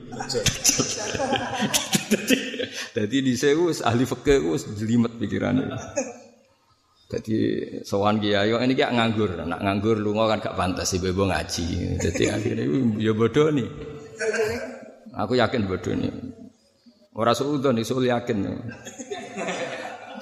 Jadi 2.99 3.17
di 3.23 3.38
sewu 3.38 3.71
ahli 3.71 4.02
itu 4.02 4.75
jelimet 4.75 5.14
pikirannya. 5.14 5.71
Jadi 7.11 7.38
sowan 7.83 8.23
kiai 8.23 8.55
ini 8.55 8.75
kayak 8.79 8.95
nganggur, 8.95 9.35
nak 9.43 9.59
nganggur 9.59 9.99
lu 9.99 10.14
kan 10.14 10.38
gak 10.38 10.55
pantas 10.55 10.95
sih 10.95 11.02
bebo 11.02 11.26
ngaji. 11.26 11.99
Jadi 11.99 12.23
akhirnya 12.31 12.64
ya 13.02 13.11
bodoh 13.11 13.50
nih. 13.50 13.67
Aku 15.19 15.35
yakin 15.35 15.67
bodoh 15.67 15.90
nih. 15.90 16.14
Orang 17.11 17.35
suudon 17.35 17.75
nih 17.75 17.83
sul 17.83 18.07
yakin. 18.07 18.47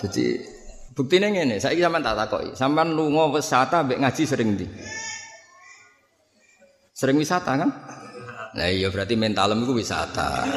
Jadi 0.00 0.40
buktinya 0.96 1.28
ini, 1.28 1.60
saya 1.60 1.76
sampean 1.76 2.00
tak 2.00 2.16
takoki. 2.24 2.56
Sampean 2.56 2.96
lunga 2.96 3.36
wisata 3.36 3.84
mbek 3.84 4.00
ngaji 4.00 4.22
sering 4.24 4.56
di. 4.56 4.64
Sering 6.96 7.20
wisata 7.20 7.52
kan? 7.52 7.70
Nah 8.56 8.64
iya 8.72 8.88
berarti 8.88 9.12
mentalem 9.12 9.60
itu 9.60 9.76
wisata. 9.76 10.48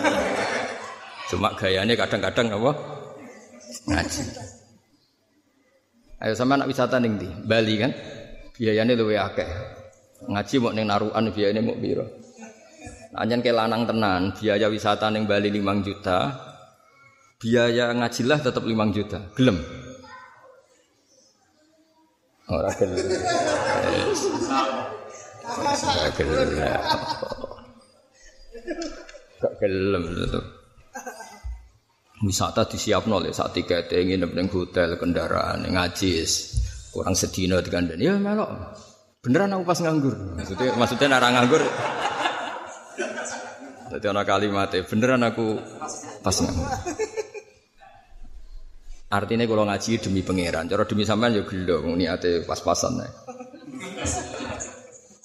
Cuma 1.28 1.52
gayanya 1.60 2.00
kadang-kadang 2.00 2.56
apa? 2.56 2.72
Ngaji. 3.92 4.51
Ayo 6.22 6.38
sama 6.38 6.54
anak 6.54 6.70
wisata 6.70 7.02
ning 7.02 7.18
di 7.18 7.26
Bali 7.26 7.82
kan, 7.82 7.90
biayanya 8.54 8.94
luwe 8.94 9.18
akeh. 9.18 9.50
Ngaji 10.30 10.56
mau 10.62 10.70
neng 10.70 10.86
naruhan 10.86 11.34
biayanya 11.34 11.66
mau 11.66 11.74
biro. 11.74 12.06
Anjan 13.18 13.42
ke 13.42 13.50
lanang 13.50 13.90
tenan, 13.90 14.30
biaya 14.38 14.70
wisata 14.70 15.10
neng 15.10 15.26
Bali 15.26 15.50
5 15.50 15.82
juta, 15.82 16.38
biaya 17.42 17.90
ngajilah 17.98 18.38
tetap 18.38 18.62
5 18.62 18.94
juta. 18.94 19.18
Gelem. 19.34 19.58
Ora 22.54 22.70
gelem. 22.78 23.02
Ora 25.42 26.10
gelem. 26.14 26.50
Gak 29.42 29.54
gelem 29.58 30.04
tetep. 30.06 30.61
Wisata 32.22 32.70
disiapno 32.70 33.18
le 33.18 33.34
saat 33.34 33.58
tiket 33.58 33.90
ingin 33.98 34.30
ning 34.30 34.46
hotel 34.54 34.94
kendaraan 35.02 35.66
ngajis 35.66 36.32
kurang 36.94 37.18
sedino 37.18 37.58
dikandani. 37.58 38.06
Ya 38.06 38.14
melok. 38.18 38.78
Beneran 39.26 39.54
aku 39.58 39.64
pas 39.66 39.80
nganggur. 39.82 40.16
Maksudnya 40.38 40.78
maksudnya 40.78 41.08
nara 41.18 41.30
nganggur 41.34 41.62
jadi 43.92 44.08
anak 44.16 44.24
kalimatnya 44.24 44.88
beneran 44.88 45.22
aku 45.28 45.60
pas 46.24 46.36
nganggur. 46.40 46.70
Artinya 49.12 49.44
kalau 49.44 49.68
ngaji 49.68 49.92
demi 50.00 50.24
pangeran. 50.24 50.72
Cara 50.72 50.88
demi 50.88 51.04
sampean 51.04 51.36
ya 51.36 51.44
gelo 51.44 51.84
niate 52.00 52.48
pas-pasan 52.48 53.04
ya 53.04 53.10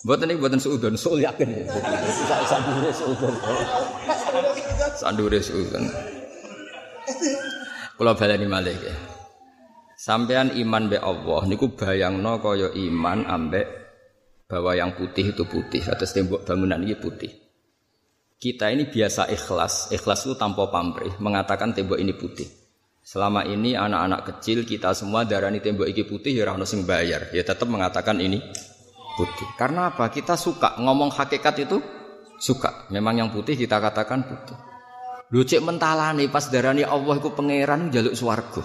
Buat 0.06 0.22
ini 0.22 0.38
buatan 0.38 0.62
seudon, 0.62 0.94
sul 0.94 1.18
yakin. 1.18 1.50
Ya. 1.50 1.66
Sandure 2.46 2.90
seudon. 2.94 3.34
Sandure 4.94 5.40
seudon. 5.42 5.82
Kula 7.96 8.12
baleni 8.12 8.44
malih 8.44 8.76
ya. 8.76 8.92
Sampean 9.96 10.52
iman 10.52 10.92
be 10.92 11.00
Allah 11.00 11.48
niku 11.48 11.72
bayangno 11.72 12.36
kaya 12.44 12.68
iman 12.76 13.24
ambek 13.24 13.64
bahwa 14.44 14.76
yang 14.76 14.92
putih 14.92 15.32
itu 15.32 15.48
putih 15.48 15.80
atas 15.88 16.12
tembok 16.12 16.44
bangunan 16.44 16.76
ini 16.84 16.92
putih. 16.92 17.32
Kita 18.36 18.68
ini 18.68 18.84
biasa 18.92 19.32
ikhlas, 19.32 19.88
ikhlas 19.96 20.28
itu 20.28 20.36
tanpa 20.36 20.68
pamrih, 20.68 21.16
mengatakan 21.24 21.72
tembok 21.72 21.96
ini 21.96 22.12
putih. 22.12 22.44
Selama 23.00 23.48
ini 23.48 23.72
anak-anak 23.72 24.28
kecil 24.28 24.68
kita 24.68 24.92
semua 24.92 25.24
darani 25.24 25.64
tembok 25.64 25.88
ini 25.88 26.04
putih 26.04 26.36
ya 26.36 26.44
ora 26.44 26.60
sing 26.68 26.84
bayar, 26.84 27.32
ya 27.32 27.40
tetap 27.40 27.64
mengatakan 27.64 28.20
ini 28.20 28.44
putih. 29.16 29.48
Karena 29.56 29.88
apa? 29.88 30.12
Kita 30.12 30.36
suka 30.36 30.76
ngomong 30.76 31.16
hakikat 31.16 31.64
itu 31.64 31.80
suka. 32.36 32.92
Memang 32.92 33.24
yang 33.24 33.32
putih 33.32 33.56
kita 33.56 33.80
katakan 33.80 34.28
putih. 34.28 34.75
Lho 35.26 35.42
cek 35.42 35.58
mentalane 35.58 36.30
pas 36.30 36.46
darani 36.46 36.86
Allah 36.86 37.18
iku 37.18 37.34
pangeran 37.34 37.90
jaluk 37.90 38.14
swarga. 38.14 38.62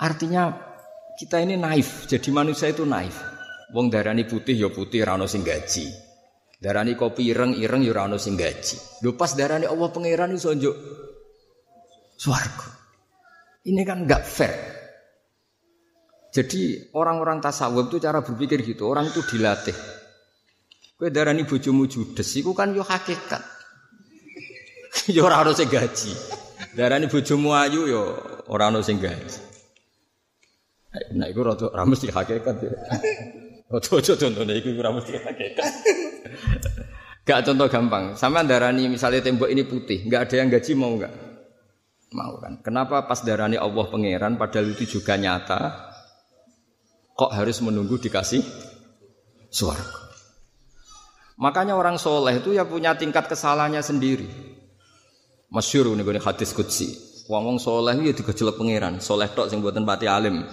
Artinya 0.00 0.48
kita 1.20 1.44
ini 1.44 1.60
naif, 1.60 2.08
jadi 2.08 2.32
manusia 2.32 2.72
itu 2.72 2.88
naif. 2.88 3.20
Wong 3.76 3.92
darani 3.92 4.24
putih 4.24 4.56
ya 4.56 4.72
putih 4.72 5.04
ora 5.04 5.20
sing 5.28 5.44
gaji. 5.44 5.84
Darani 6.56 6.96
kopi 6.96 7.28
ireng 7.28 7.52
ireng 7.52 7.84
ya 7.84 7.92
ora 7.92 8.16
sing 8.16 8.32
gaji. 8.32 9.04
Lho 9.04 9.12
pas 9.12 9.36
darani 9.36 9.68
Allah 9.68 9.88
pangeran 9.92 10.32
iso 10.32 10.56
njuk 10.56 10.76
swarga. 12.16 12.68
Ini 13.68 13.84
kan 13.84 14.08
enggak 14.08 14.24
fair. 14.24 14.56
Jadi 16.32 16.94
orang-orang 16.96 17.42
tasawuf 17.42 17.90
itu 17.90 18.00
cara 18.00 18.22
berpikir 18.24 18.62
gitu, 18.62 18.86
orang 18.86 19.10
itu 19.10 19.20
dilatih. 19.20 19.74
Kowe 20.96 21.10
darani 21.12 21.44
bojomu 21.44 21.84
judes 21.90 22.30
iku 22.38 22.56
kan 22.56 22.72
yo 22.72 22.86
hakikat. 22.86 23.59
ya 25.14 25.22
ora 25.22 25.42
ono 25.42 25.54
gaji. 25.54 26.12
Darani 26.74 27.06
bojomu 27.06 27.54
ayu 27.54 27.86
ya 27.86 28.02
ora 28.50 28.70
ono 28.70 28.82
sing 28.82 28.98
gaji. 28.98 29.38
Nah 31.14 31.30
iku 31.30 31.46
rada 31.46 31.70
ora 31.70 31.86
mesti 31.86 32.10
hakikat. 32.10 32.56
Ojo-ojo 33.70 34.18
contohnya 34.18 34.54
iku 34.58 34.74
ora 34.82 34.90
mesti 34.90 35.14
Gak 37.28 37.46
contoh 37.46 37.70
gampang. 37.70 38.18
Sama 38.18 38.42
darani 38.42 38.90
misalnya 38.90 39.22
tembok 39.22 39.46
ini 39.46 39.62
putih, 39.62 40.02
nggak 40.02 40.26
ada 40.26 40.34
yang 40.42 40.48
gaji 40.50 40.72
mau 40.74 40.98
nggak? 40.98 41.14
Mau 42.10 42.42
kan? 42.42 42.58
Kenapa 42.66 43.06
pas 43.06 43.22
darani 43.22 43.54
Allah 43.54 43.86
pangeran 43.86 44.34
padahal 44.34 44.74
itu 44.74 44.98
juga 44.98 45.14
nyata? 45.14 45.94
Kok 47.14 47.30
harus 47.30 47.62
menunggu 47.62 48.02
dikasih 48.02 48.42
suara? 49.46 49.84
Makanya 51.38 51.78
orang 51.78 52.02
soleh 52.02 52.42
itu 52.42 52.50
ya 52.50 52.66
punya 52.66 52.98
tingkat 52.98 53.30
kesalahannya 53.30 53.84
sendiri. 53.84 54.26
Masyur 55.50 55.90
nih 55.98 56.06
gue 56.06 56.22
hadis 56.22 56.54
kutsi. 56.54 56.94
Wong 57.26 57.42
wong 57.42 57.58
soleh 57.58 57.94
itu 57.98 58.10
ya 58.10 58.14
digejelek 58.14 58.54
pangeran. 58.54 59.02
Soleh 59.02 59.26
tok 59.34 59.50
sing 59.50 59.58
buatan 59.58 59.82
pati 59.82 60.06
alim. 60.06 60.46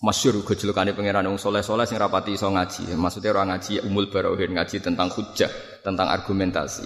Masyur 0.00 0.40
gejelekane 0.40 0.96
pangeran 0.96 1.28
wong 1.28 1.36
soleh 1.36 1.60
soleh 1.60 1.84
sing 1.84 2.00
rapati 2.00 2.32
iso 2.32 2.48
ngaji. 2.48 2.96
Maksudnya 2.96 3.36
orang 3.36 3.56
ngaji 3.56 3.84
umul 3.84 4.08
barohin 4.08 4.56
ngaji 4.56 4.80
tentang 4.80 5.12
hujah, 5.12 5.52
tentang 5.84 6.08
argumentasi. 6.08 6.84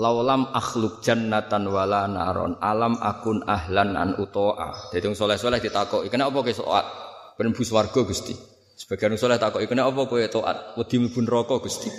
Laulam 0.00 0.48
akhluk 0.52 1.04
jannatan 1.04 1.68
wala 1.68 2.08
naron 2.08 2.56
alam 2.64 2.96
akun 3.04 3.44
ahlan 3.44 4.00
an 4.00 4.16
utoa. 4.16 4.96
Jadi 4.96 5.12
wong 5.12 5.16
soleh 5.16 5.36
soleh 5.36 5.60
ditakoki, 5.60 6.08
kenapa 6.08 6.40
kok 6.40 6.56
soat? 6.56 6.84
Ben 7.36 7.52
bus 7.52 7.68
warga 7.68 8.00
Gusti. 8.00 8.32
Sebagian 8.80 9.12
soleh 9.20 9.36
takut, 9.36 9.60
kena 9.68 9.84
apa 9.84 10.08
kowe 10.08 10.20
toat? 10.24 10.76
Wedi 10.80 10.96
mlebu 10.96 11.20
neraka 11.20 11.60
Gusti. 11.60 11.92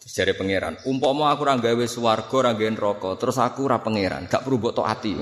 Terus 0.00 0.12
jare 0.16 0.32
pangeran, 0.32 0.80
umpama 0.88 1.28
aku 1.28 1.44
ora 1.44 1.60
gawe 1.60 1.84
swarga, 1.84 2.32
ora 2.32 2.56
gawe 2.56 2.72
neraka, 2.72 3.10
terus 3.20 3.36
aku 3.36 3.68
ora 3.68 3.84
pangeran, 3.84 4.24
gak 4.32 4.40
perlu 4.48 4.56
mbok 4.56 4.80
taati. 4.80 5.12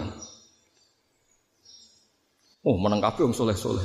Oh, 2.63 2.79
meneng 2.79 3.03
kabeh 3.03 3.27
soleh-soleh. 3.35 3.83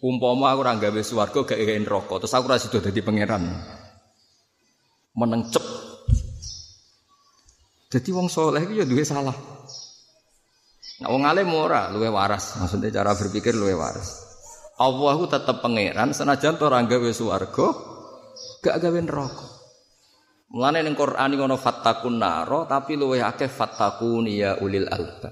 Umpama 0.00 0.56
aku 0.56 0.64
ora 0.64 0.80
gawe 0.80 1.00
swarga, 1.04 1.44
gak 1.44 1.60
gawe 1.60 1.76
neraka, 1.76 2.24
terus 2.24 2.32
aku 2.32 2.44
ora 2.48 2.56
sida 2.56 2.80
dadi 2.80 3.04
pangeran. 3.04 3.44
Meneng 5.12 5.52
cep. 5.52 5.64
Jadi 7.92 8.08
wong 8.16 8.32
soleh 8.32 8.64
itu 8.64 8.80
ya 8.80 8.88
duwe 8.88 9.04
salah. 9.04 9.36
Nah, 11.04 11.08
wong 11.12 11.28
alim 11.28 11.52
ora 11.52 11.92
luwe 11.92 12.08
waras, 12.08 12.56
maksudnya 12.56 12.88
cara 12.88 13.12
berpikir 13.12 13.52
luwe 13.52 13.76
waras. 13.76 14.24
Allah 14.80 15.12
ku 15.20 15.28
tetep 15.28 15.60
pangeran 15.60 16.16
senajan 16.16 16.56
to 16.56 16.64
ora 16.64 16.80
gawe 16.80 17.10
swarga 17.12 17.99
gak 18.62 18.76
gawe 18.80 19.00
neraka. 19.00 19.46
Mulane 20.50 20.82
ning 20.82 20.98
Quran 20.98 21.30
ngono 21.38 21.54
fattakun 21.54 22.18
naro 22.18 22.66
tapi 22.66 22.98
luwih 22.98 23.22
akeh 23.22 23.46
fattakun 23.46 24.26
ya 24.26 24.58
ulil 24.58 24.90
albab. 24.90 25.30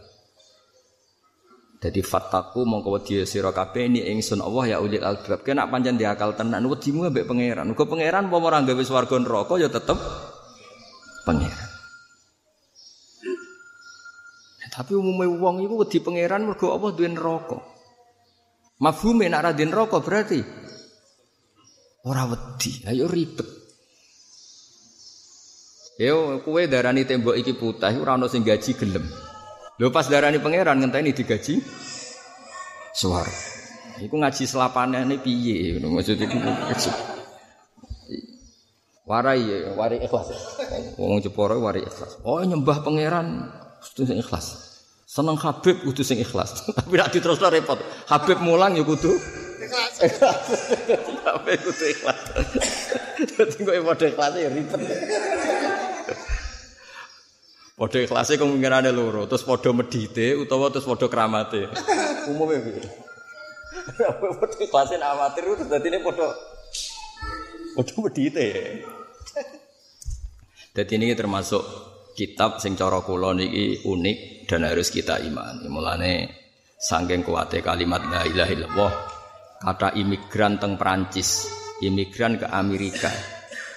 Jadi 1.79 2.03
fattaku 2.03 2.67
mongko 2.67 2.99
wedi 2.99 3.23
sira 3.23 3.55
kabeh 3.55 3.87
ni 3.87 4.03
ingsun 4.03 4.43
Allah 4.43 4.75
ya 4.75 4.77
ulil 4.83 5.03
albab. 5.03 5.47
Kena 5.47 5.71
pancen 5.71 5.95
diakal 5.95 6.35
tenan 6.35 6.67
wedimu 6.67 7.07
ambek 7.07 7.27
pangeran. 7.27 7.71
Muga 7.71 7.87
pangeran 7.87 8.27
apa 8.31 8.37
ora 8.39 8.59
gawe 8.63 8.83
swarga 8.83 9.17
neraka 9.19 9.55
ya 9.59 9.71
tetep 9.71 9.99
pangeran. 11.23 11.71
Tapi 14.79 14.95
umumnya 14.95 15.27
wong 15.27 15.67
iku 15.67 15.83
wedi 15.83 15.99
pangeran 15.99 16.47
mergo 16.47 16.71
apa 16.71 16.95
duwe 16.95 17.11
neraka. 17.11 17.59
Mafhume 18.79 19.27
nak 19.27 19.51
radin 19.51 19.75
rokok 19.75 20.07
berarti 20.07 20.39
ora 22.07 22.29
wedi. 22.29 22.85
Ayo 22.87 23.11
ribet. 23.11 23.49
Yo 25.99 26.39
kue 26.47 26.71
darani 26.71 27.03
tembok 27.03 27.35
iki 27.35 27.59
putih 27.59 27.99
ora 27.99 28.15
ono 28.15 28.31
sing 28.31 28.47
gaji 28.47 28.79
gelem. 28.79 29.03
Lho 29.83 29.91
pas 29.91 30.07
darani 30.07 30.39
pangeran 30.39 30.79
ngenteni 30.79 31.11
digaji 31.11 31.59
suara. 32.95 33.35
Iku 33.99 34.15
ngaji 34.15 34.43
selapanane 34.47 35.19
piye 35.19 35.75
ngono 35.75 35.99
maksud 35.99 36.23
iku. 36.23 36.39
Warai 39.09 39.41
ya, 39.41 39.73
warai 39.75 40.05
ikhlas. 40.05 40.29
Wong 41.01 41.19
Jepara 41.25 41.57
warai 41.59 41.83
ikhlas. 41.83 42.23
Oh 42.23 42.39
nyembah 42.45 42.85
pangeran 42.85 43.51
mesti 43.83 44.07
ikhlas. 44.15 44.47
Seneng 45.09 45.41
Habib 45.41 45.83
kudu 45.83 46.05
sing 46.05 46.21
ikhlas. 46.21 46.63
Tapi 46.77 46.95
nek 46.95 47.11
diterusno 47.11 47.49
repot. 47.49 47.81
Habib 48.07 48.39
mulang 48.45 48.77
ya 48.77 48.85
kudu 48.85 49.17
ikhlas. 49.69 49.95
Habib 51.29 51.61
kudu 51.63 51.85
ikhlas. 51.93 52.21
Dadi 53.37 53.59
kok 53.63 53.75
padha 53.85 54.07
ikhlas 54.09 54.33
ya 54.41 54.49
ribet. 54.49 54.81
Padha 57.79 57.99
ikhlase 58.03 58.35
kemungkinane 58.41 58.91
loro, 58.91 59.31
terus 59.31 59.47
padha 59.47 59.71
medite 59.71 60.35
utawa 60.35 60.73
terus 60.73 60.89
padha 60.89 61.07
kramate. 61.07 61.71
Umume 62.27 62.59
piye? 62.65 62.83
Padha 64.41 64.57
ikhlase 64.59 64.95
amatir 64.99 65.45
terus 65.47 65.69
dadine 65.71 66.03
padha 66.03 66.27
padha 67.77 67.97
medite. 68.03 68.47
Jadi 70.75 70.93
ini 70.95 71.15
termasuk 71.19 71.63
kitab 72.15 72.63
sing 72.63 72.79
cara 72.79 73.03
kula 73.03 73.35
niki 73.35 73.83
unik 73.83 74.47
dan 74.47 74.63
harus 74.67 74.95
kita 74.95 75.19
imani. 75.23 75.67
Mulane 75.67 76.13
sanggeng 76.79 77.27
kuate 77.27 77.59
kalimat 77.59 77.99
la 78.07 78.23
ilaha 78.23 78.53
illallah 78.55 78.93
kata 79.59 79.95
imigran 79.99 80.63
teng 80.63 80.79
Perancis, 80.79 81.51
imigran 81.83 82.39
ke 82.39 82.47
Amerika. 82.47 83.11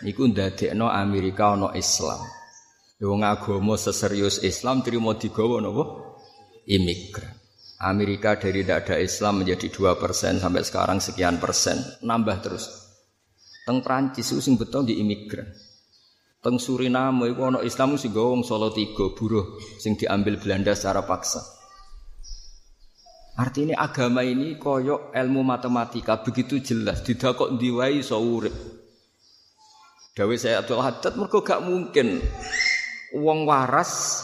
Niku 0.01 0.29
ndadekno 0.29 0.89
Amerika 0.89 1.53
ana 1.53 1.73
Islam. 1.77 2.21
Wong 3.01 3.25
agama 3.25 3.77
seserius 3.77 4.45
Islam 4.45 4.85
trimo 4.85 5.17
digawa 5.17 5.57
napa? 5.61 5.83
Imigran. 6.69 7.33
Amerika 7.81 8.37
dari 8.37 8.61
tidak 8.61 8.85
ada 8.85 9.01
Islam 9.01 9.41
menjadi 9.41 9.73
2% 9.73 10.37
sampai 10.37 10.61
sekarang 10.61 11.01
sekian 11.01 11.41
persen, 11.41 11.81
nambah 12.05 12.37
terus. 12.45 12.69
Teng 13.65 13.81
Prancis 13.81 14.29
itu 14.29 14.41
sing 14.41 14.53
betul 14.57 14.85
di 14.85 15.01
imigran. 15.01 15.49
Teng 16.41 16.57
Suriname 16.57 17.29
iku 17.29 17.53
ana 17.53 17.59
Islam 17.61 17.97
sing 17.97 18.13
wong 18.13 18.41
Solo 18.41 18.73
tiga 18.73 19.13
buruh 19.13 19.61
sing 19.77 19.93
diambil 19.97 20.41
Belanda 20.41 20.73
secara 20.73 21.05
paksa. 21.05 21.60
Artinya 23.41 23.81
agama 23.81 24.21
ini 24.21 24.61
koyok 24.61 25.17
ilmu 25.17 25.41
matematika 25.41 26.21
begitu 26.21 26.61
jelas 26.61 27.01
tidak 27.01 27.33
kok 27.33 27.57
diwai 27.57 28.05
iso 28.05 28.21
urip. 28.21 28.53
Dawe 30.13 30.35
saya 30.37 30.61
Abdul 30.61 30.85
Haddad 30.85 31.17
mergo 31.17 31.41
gak 31.41 31.65
mungkin 31.65 32.21
uang 33.17 33.49
waras 33.49 34.21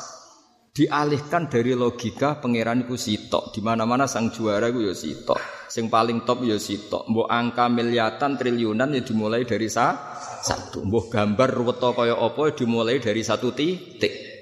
dialihkan 0.70 1.50
dari 1.50 1.74
logika 1.74 2.38
pangeran 2.38 2.86
iku 2.86 2.94
sitok 2.94 3.50
di 3.58 3.66
mana-mana 3.66 4.06
sang 4.06 4.30
juara 4.30 4.70
iku 4.70 4.86
ya 4.86 4.94
sitok 4.94 5.42
sing 5.66 5.90
paling 5.90 6.22
top 6.22 6.46
ya 6.46 6.62
sitok 6.62 7.10
mbok 7.10 7.26
angka 7.26 7.66
miliatan 7.74 8.38
triliunan 8.38 8.94
ya 8.94 9.02
dimulai 9.02 9.50
dari 9.50 9.66
sa 9.66 9.98
satu. 10.46 10.86
Mbuh 10.86 11.10
gambar 11.10 11.50
weto 11.66 11.90
kaya 11.98 12.14
apa 12.14 12.54
dimulai 12.54 13.02
dari 13.02 13.26
satu 13.26 13.50
titik. 13.50 14.37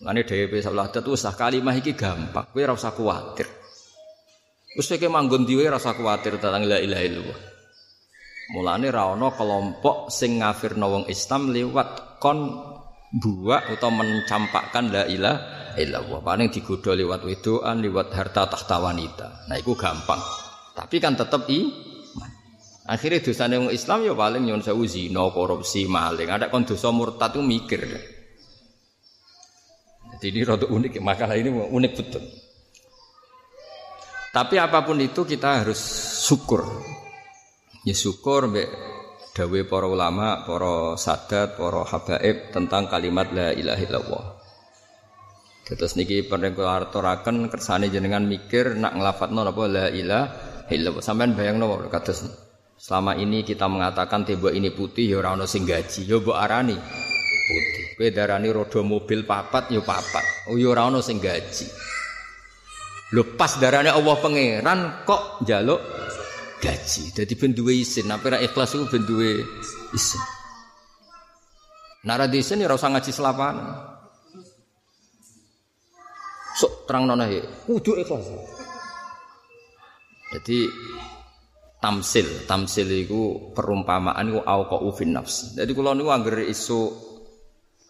Lane 0.00 0.24
dhewe 0.24 0.64
salah 0.64 0.88
tuh 0.88 1.12
usah 1.12 1.36
kalimah 1.36 1.76
iki 1.76 1.92
gampang, 1.92 2.48
kowe 2.48 2.60
ora 2.64 2.72
usah 2.72 2.96
kuwatir. 2.96 3.44
Wis 4.72 4.88
kowe 4.88 5.08
manggon 5.12 5.44
dhewe 5.44 5.68
ora 5.68 5.76
usah 5.76 5.92
tentang 6.24 6.64
la 6.64 6.80
ilaha 6.80 7.04
illallah. 7.04 7.40
Mulane 8.56 8.88
ra 8.88 9.12
kelompok 9.12 10.08
sing 10.08 10.40
ngafirno 10.40 10.86
wong 10.88 11.04
Islam 11.12 11.52
lewat 11.52 12.16
kon 12.16 12.48
buak 13.12 13.76
atau 13.76 13.92
mencampakkan 13.92 14.88
la 14.88 15.04
ilaha 15.04 15.76
illallah. 15.76 16.24
Paling 16.24 16.48
digodha 16.48 16.96
lewat 16.96 17.20
wedoan, 17.20 17.84
lewat 17.84 18.16
harta 18.16 18.48
tahta 18.48 18.80
wanita. 18.80 19.52
Nah, 19.52 19.56
itu 19.60 19.76
gampang. 19.76 20.18
Tapi 20.72 20.96
kan 20.96 21.12
tetap 21.12 21.44
i 21.52 21.90
Akhirnya 22.90 23.22
dosane 23.22 23.54
wong 23.54 23.70
Islam 23.70 24.02
ya 24.02 24.18
paling 24.18 24.50
nyon 24.50 24.66
sewu 24.66 24.82
zina, 24.82 25.30
korupsi, 25.30 25.86
maling. 25.86 26.26
Ada 26.26 26.50
kon 26.50 26.66
dosa 26.66 26.90
murtad 26.90 27.38
itu 27.38 27.44
mikir. 27.44 27.86
Jadi 30.20 30.36
ini 30.36 30.44
rada 30.44 30.68
unik, 30.68 31.00
makalah 31.00 31.32
ini 31.32 31.48
unik 31.48 31.92
betul. 31.96 32.20
Tapi 34.36 34.60
apa 34.60 34.84
pun 34.84 35.00
itu 35.00 35.24
kita 35.24 35.64
harus 35.64 35.80
syukur. 36.28 36.60
Ya 37.88 37.96
syukur 37.96 38.52
mbek 38.52 38.68
dawe 39.32 39.60
para 39.64 39.88
ulama, 39.88 40.44
para 40.44 41.00
sadat, 41.00 41.56
para 41.56 41.88
habaib 41.88 42.52
tentang 42.52 42.92
kalimat 42.92 43.32
la 43.32 43.56
ilaha 43.56 43.80
illallah. 43.80 44.24
Terus 45.64 45.96
niki 45.96 46.28
penregulator 46.28 47.00
kersane 47.48 47.88
jenengan 47.88 48.28
mikir 48.28 48.76
nak 48.76 49.00
nglafatno 49.00 49.40
napa 49.40 49.64
la 49.72 49.88
ilaha 49.88 50.68
illallah. 50.68 51.00
Sampeyan 51.00 51.32
bayangno 51.32 51.80
kados 51.88 52.28
Selama 52.76 53.16
ini 53.16 53.40
kita 53.40 53.68
mengatakan 53.68 54.24
tembok 54.24 54.52
ini 54.52 54.72
putih 54.72 55.16
ya 55.16 55.20
ora 55.20 55.36
ono 55.36 55.44
sing 55.44 55.68
gaji, 55.68 56.04
ya 56.08 56.16
mbok 56.16 56.32
arani 56.36 56.76
putih. 57.50 57.84
Kowe 57.98 58.08
darani 58.14 58.48
roda 58.54 58.80
mobil 58.86 59.26
papat 59.26 59.74
ya 59.74 59.82
papat. 59.82 60.50
Oh 60.50 60.56
ya 60.56 60.70
ora 60.70 60.86
sing 61.02 61.18
gaji. 61.18 61.66
Lho 63.10 63.34
pas 63.34 63.58
darane 63.58 63.90
Allah 63.90 64.14
pangeran 64.22 65.02
kok 65.02 65.42
njaluk 65.42 65.80
gaji. 66.62 67.10
Dadi 67.10 67.34
ben 67.34 67.50
duwe 67.50 67.74
isin, 67.82 68.06
apa 68.06 68.30
ora 68.30 68.38
ikhlas 68.38 68.78
iku 68.78 68.86
ben 68.86 69.02
duwe 69.02 69.42
isin. 69.90 70.22
Nara 72.06 72.30
isin 72.30 72.62
ya 72.62 72.70
ngaji 72.70 73.10
selapan. 73.10 73.58
Sok 76.54 76.86
terang 76.86 77.10
nona 77.10 77.26
ya, 77.26 77.42
kudu 77.66 77.98
ikhlas. 77.98 78.26
Jadi 80.30 80.70
tamsil, 81.82 82.46
tamsil 82.46 82.86
itu 82.86 83.50
perumpamaan 83.56 84.22
itu 84.30 84.38
auqa 84.38 84.78
ufin 84.78 85.16
nafs. 85.16 85.58
Jadi 85.58 85.72
kalau 85.74 85.96
niku 85.96 86.14
angger 86.14 86.46
isu 86.46 87.09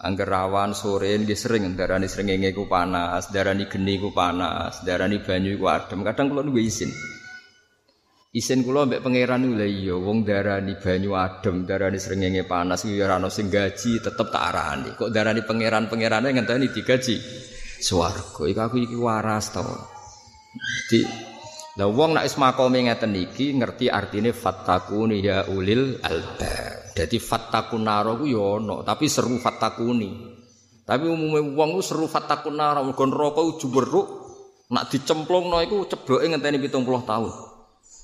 angger 0.01 0.29
rawan 0.29 0.73
sore 0.73 1.13
nggih 1.13 1.37
sering 1.37 1.77
darani 1.77 2.09
srengenge 2.09 2.57
ku 2.57 2.65
panas, 2.65 3.29
darani 3.29 3.69
geni 3.69 4.01
ku 4.01 4.11
panas, 4.17 4.81
darani 4.81 5.21
banyu 5.21 5.61
ku 5.61 5.69
adem. 5.69 6.01
Kadang 6.01 6.33
kalau 6.33 6.43
niku 6.45 6.61
izin. 6.61 6.89
Isin 8.31 8.63
kula 8.63 8.87
mbek 8.87 9.03
pangeran 9.03 9.43
lha 9.59 9.67
iya 9.67 9.99
wong 9.99 10.23
darani 10.23 10.79
banyu 10.79 11.19
adem, 11.19 11.67
darani 11.67 11.99
srengenge 12.01 12.47
panas 12.47 12.87
kuwi 12.87 13.03
ora 13.03 13.21
ana 13.21 13.29
sing 13.29 13.53
gaji 13.53 14.01
tetep 14.01 14.29
tak 14.33 14.45
arani. 14.55 14.97
Kok 14.97 15.11
darani 15.13 15.45
pangeran-pangerane 15.45 16.33
ngenteni 16.33 16.73
digaji 16.73 17.21
swarga. 17.83 18.47
Iku 18.49 18.61
aku 18.61 18.77
iki 18.81 18.97
waras 18.97 19.53
to. 19.53 19.67
Di 20.89 21.01
lah 21.79 21.87
wong 21.87 22.19
nek 22.19 22.27
wis 22.27 22.37
makome 22.37 22.83
ngeten 22.83 23.15
iki 23.15 23.55
ngerti 23.55 23.87
artine 23.89 24.35
fattakuni 24.35 25.23
ya 25.23 25.47
ulil 25.49 25.97
albab. 26.03 26.80
Dadi 27.01 27.17
fattakun 27.17 27.89
naro 27.89 28.21
ku 28.21 28.29
ya 28.29 28.61
tapi 28.85 29.09
seru 29.09 29.41
fattakuni. 29.41 30.37
Tapi 30.85 31.09
umume 31.09 31.41
wong 31.41 31.81
ku 31.81 31.81
seru 31.81 32.05
fattakun 32.05 32.61
naro 32.61 32.85
mergo 32.85 33.09
neraka 33.09 33.41
juberuk 33.57 34.07
nak 34.69 34.93
dicemplungno 34.93 35.65
iku 35.65 35.89
cebloke 35.89 36.29
ngenteni 36.29 36.61
70 36.61 37.09
tahun. 37.09 37.33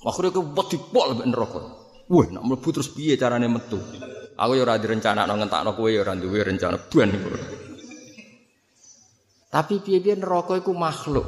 Akhirnya 0.00 0.32
ke 0.32 0.40
wedi 0.40 0.78
pol 0.80 1.12
mbek 1.12 1.28
neraka. 1.28 1.60
Wah, 2.08 2.26
nak 2.32 2.42
mlebu 2.46 2.68
terus 2.72 2.88
piye 2.88 3.20
carane 3.20 3.52
metu? 3.52 3.76
Aku 4.36 4.52
ya 4.56 4.64
ora 4.64 4.80
direncanakno 4.80 5.34
ngentakno 5.36 5.76
kowe 5.76 5.92
ya 5.92 6.00
ora 6.00 6.16
duwe 6.16 6.40
rencana 6.40 6.80
ban. 6.80 7.10
Tapi 9.52 9.74
piye-piye 9.84 10.16
neraka 10.16 10.56
iku 10.56 10.72
makhluk. 10.72 11.26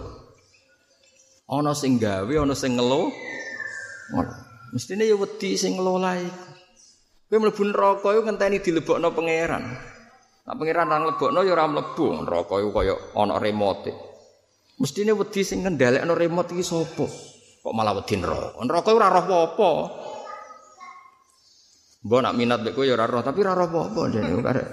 Ana 1.53 1.77
sing 1.77 2.01
gawe, 2.01 2.33
ana 2.33 2.57
sing 2.57 2.81
ngelo. 2.81 3.13
Mestine 4.73 5.05
ya 5.05 5.17
wedi 5.21 5.57
sing 5.61 5.77
ngelola 5.77 6.17
iku. 6.17 6.58
Kowe 7.29 7.37
mlebu 7.37 7.63
neraka 7.69 8.09
iku 8.17 8.25
ngenteni 8.25 8.57
dilebokno 8.65 9.13
pangeran. 9.13 9.65
Nah 10.49 10.55
pangeran 10.57 10.89
nang 10.89 11.05
lebokno 11.13 11.45
ya 11.45 11.53
ora 11.53 11.69
mlebu. 11.69 12.25
Neraka 12.25 12.55
iku 12.57 12.71
kaya 12.73 12.95
ana 13.13 13.37
remote. 13.37 13.93
Mestine 14.81 15.13
wedi 15.13 15.45
sing 15.45 15.61
ngendhalekno 15.61 16.17
remote 16.17 16.57
iki 16.57 16.65
sapa? 16.65 17.05
Kok 17.61 17.75
malah 17.77 18.01
wedi 18.01 18.17
neraka? 18.17 18.65
Neraka 18.65 18.89
ora 18.97 19.13
roh 19.13 19.25
apa-apa. 19.29 19.71
Mbok 22.09 22.21
nak 22.25 22.33
minat 22.33 22.65
mek 22.65 22.73
kowe 22.73 22.89
ya 22.89 22.97
ora 22.97 23.05
roh, 23.05 23.21
tapi 23.21 23.45
ora 23.45 23.53
roh 23.53 23.69
apa-apa 23.69 24.01
jane 24.09 24.33
karek. 24.41 24.69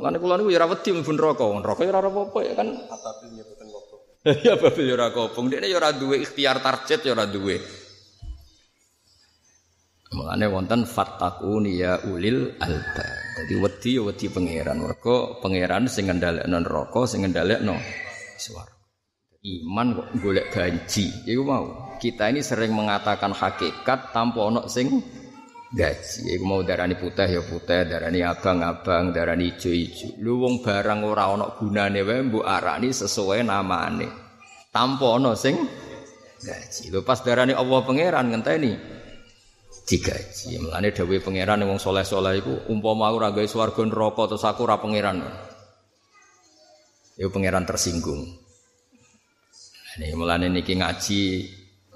Mulane 0.00 0.16
kula 0.16 0.34
niku 0.40 0.48
ya 0.48 0.64
ora 0.64 0.72
wedi 0.72 0.88
mlebu 0.96 1.12
neraka. 1.12 1.44
Neraka 1.44 1.80
ya 1.84 1.90
ora 1.92 2.00
roh 2.00 2.12
apa 2.32 2.38
ya 2.48 2.52
kan. 2.56 2.68
Atabil 2.88 3.28
nyebuten 3.36 3.66
kok. 3.68 3.84
Ya 4.40 4.56
babil 4.62 4.88
ya 4.88 4.96
ora 4.96 5.12
kopong. 5.12 5.52
Dekne 5.52 5.68
ya 5.68 5.76
ora 5.76 5.92
duwe 5.92 6.16
ikhtiar 6.24 6.64
target 6.64 7.04
ya 7.04 7.12
ora 7.12 7.28
duwe. 7.28 7.79
Mulane 10.10 10.46
wonten 10.50 10.82
fattakuni 10.82 11.78
ya 11.78 12.02
ulil 12.10 12.58
alba. 12.58 13.06
Jadi 13.38 13.54
wedi 13.54 13.90
ya 13.94 14.02
wedi 14.02 14.26
pangeran. 14.26 14.82
Mergo 14.82 15.38
pangeran 15.38 15.86
sing 15.86 16.10
ngendhalekno 16.10 16.56
neraka, 16.58 17.06
sing 17.06 17.22
ngendhalekno 17.22 17.78
swarga. 18.34 18.80
iman 19.40 19.96
kok 19.96 20.08
golek 20.20 20.52
gaji 20.52 21.24
iku 21.24 21.42
mau 21.48 21.96
kita 21.96 22.28
ini 22.28 22.44
sering 22.44 22.76
mengatakan 22.76 23.32
hakikat 23.32 24.12
tanpa 24.12 24.52
ono 24.52 24.68
sing 24.68 25.00
gaji 25.72 26.36
iku 26.36 26.44
mau 26.44 26.60
darani 26.60 26.92
putih 26.92 27.24
ya 27.24 27.40
putih 27.40 27.88
darani 27.88 28.20
abang-abang 28.20 29.16
darani 29.16 29.56
ijo-ijo 29.56 30.20
lu 30.20 30.44
wong 30.44 30.60
barang 30.60 31.00
ora 31.08 31.32
ono 31.32 31.56
gunane 31.56 32.04
wae 32.04 32.20
mbok 32.20 32.44
arani 32.44 32.92
sesuai 32.92 33.40
namane 33.48 34.08
tanpa 34.68 35.08
ono 35.08 35.32
sing 35.32 35.56
gaji 36.44 36.92
lho 36.92 37.00
pas 37.00 37.24
darani 37.24 37.56
Allah 37.56 37.80
pangeran 37.80 38.28
ngenteni 38.28 38.76
digaji 39.88 40.60
mulane 40.60 40.90
dawuhe 40.90 41.20
pangeran 41.20 41.64
wong 41.66 41.78
soleh-soleh 41.80 42.40
iku 42.40 42.54
umpama 42.72 43.08
aku 43.08 43.16
ora 43.20 43.30
gawe 43.32 43.48
swarga 43.48 43.82
neraka 43.84 44.22
terus 44.34 44.44
aku 44.46 44.60
ora 44.64 44.76
pangeran 44.80 45.20
Iku 47.20 47.28
pangeran 47.36 47.68
tersinggung. 47.68 48.32
Ini 50.00 50.16
mulane 50.16 50.48
niki 50.48 50.72
ngaji 50.72 51.20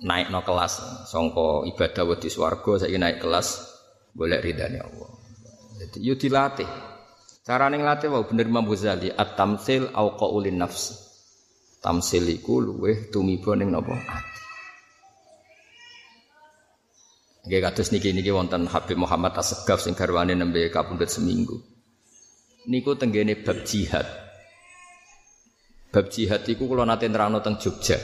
naik 0.04 0.28
no 0.28 0.44
kelas 0.44 1.08
songko 1.08 1.64
ibadah 1.64 2.04
wedi 2.04 2.28
swarga 2.28 2.84
saya 2.84 2.92
naik 3.00 3.24
kelas 3.24 3.64
boleh 4.12 4.44
ridhani 4.44 4.84
Allah. 4.84 5.10
Jadi 5.80 5.98
yuk 6.04 6.20
dilatih. 6.20 6.68
Cara 7.40 7.72
ning 7.72 7.80
latih 7.80 8.12
wau 8.12 8.28
bener 8.28 8.44
Imam 8.44 8.68
Ghazali 8.68 9.08
at-tamsil 9.08 9.96
au 9.96 10.12
qaulin 10.12 10.60
nafs. 10.60 10.92
Tamsil 11.80 12.28
iku 12.28 12.60
luweh 12.60 13.08
tumiba 13.08 13.56
ning 13.56 13.72
napa 13.72 13.96
ati. 13.96 14.33
Nggih 17.44 17.60
kados 17.60 17.92
niki 17.92 18.16
niki 18.16 18.32
wonten 18.32 18.64
Habib 18.64 18.96
Muhammad 18.96 19.36
Asegaf 19.36 19.84
sing 19.84 19.92
garwane 19.92 20.32
nembe 20.32 20.64
kapundhut 20.72 21.12
seminggu. 21.12 21.60
Niku 22.64 22.96
tenggene 22.96 23.36
bab 23.36 23.68
jihad. 23.68 24.08
Bab 25.92 26.08
jihad 26.08 26.48
iku 26.48 26.64
kula 26.64 26.88
nate 26.88 27.04
nerangno 27.04 27.44
teng 27.44 27.60
Jogja. 27.60 28.00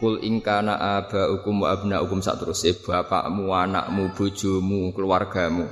Kul 0.00 0.24
ingkana 0.24 0.80
abaukum 0.80 1.60
wa 1.60 1.76
abnaukum 1.76 2.24
saterusé 2.24 2.74
bapakmu, 2.80 3.52
anakmu, 3.52 4.16
bojomu, 4.16 4.90
keluargamu. 4.96 5.68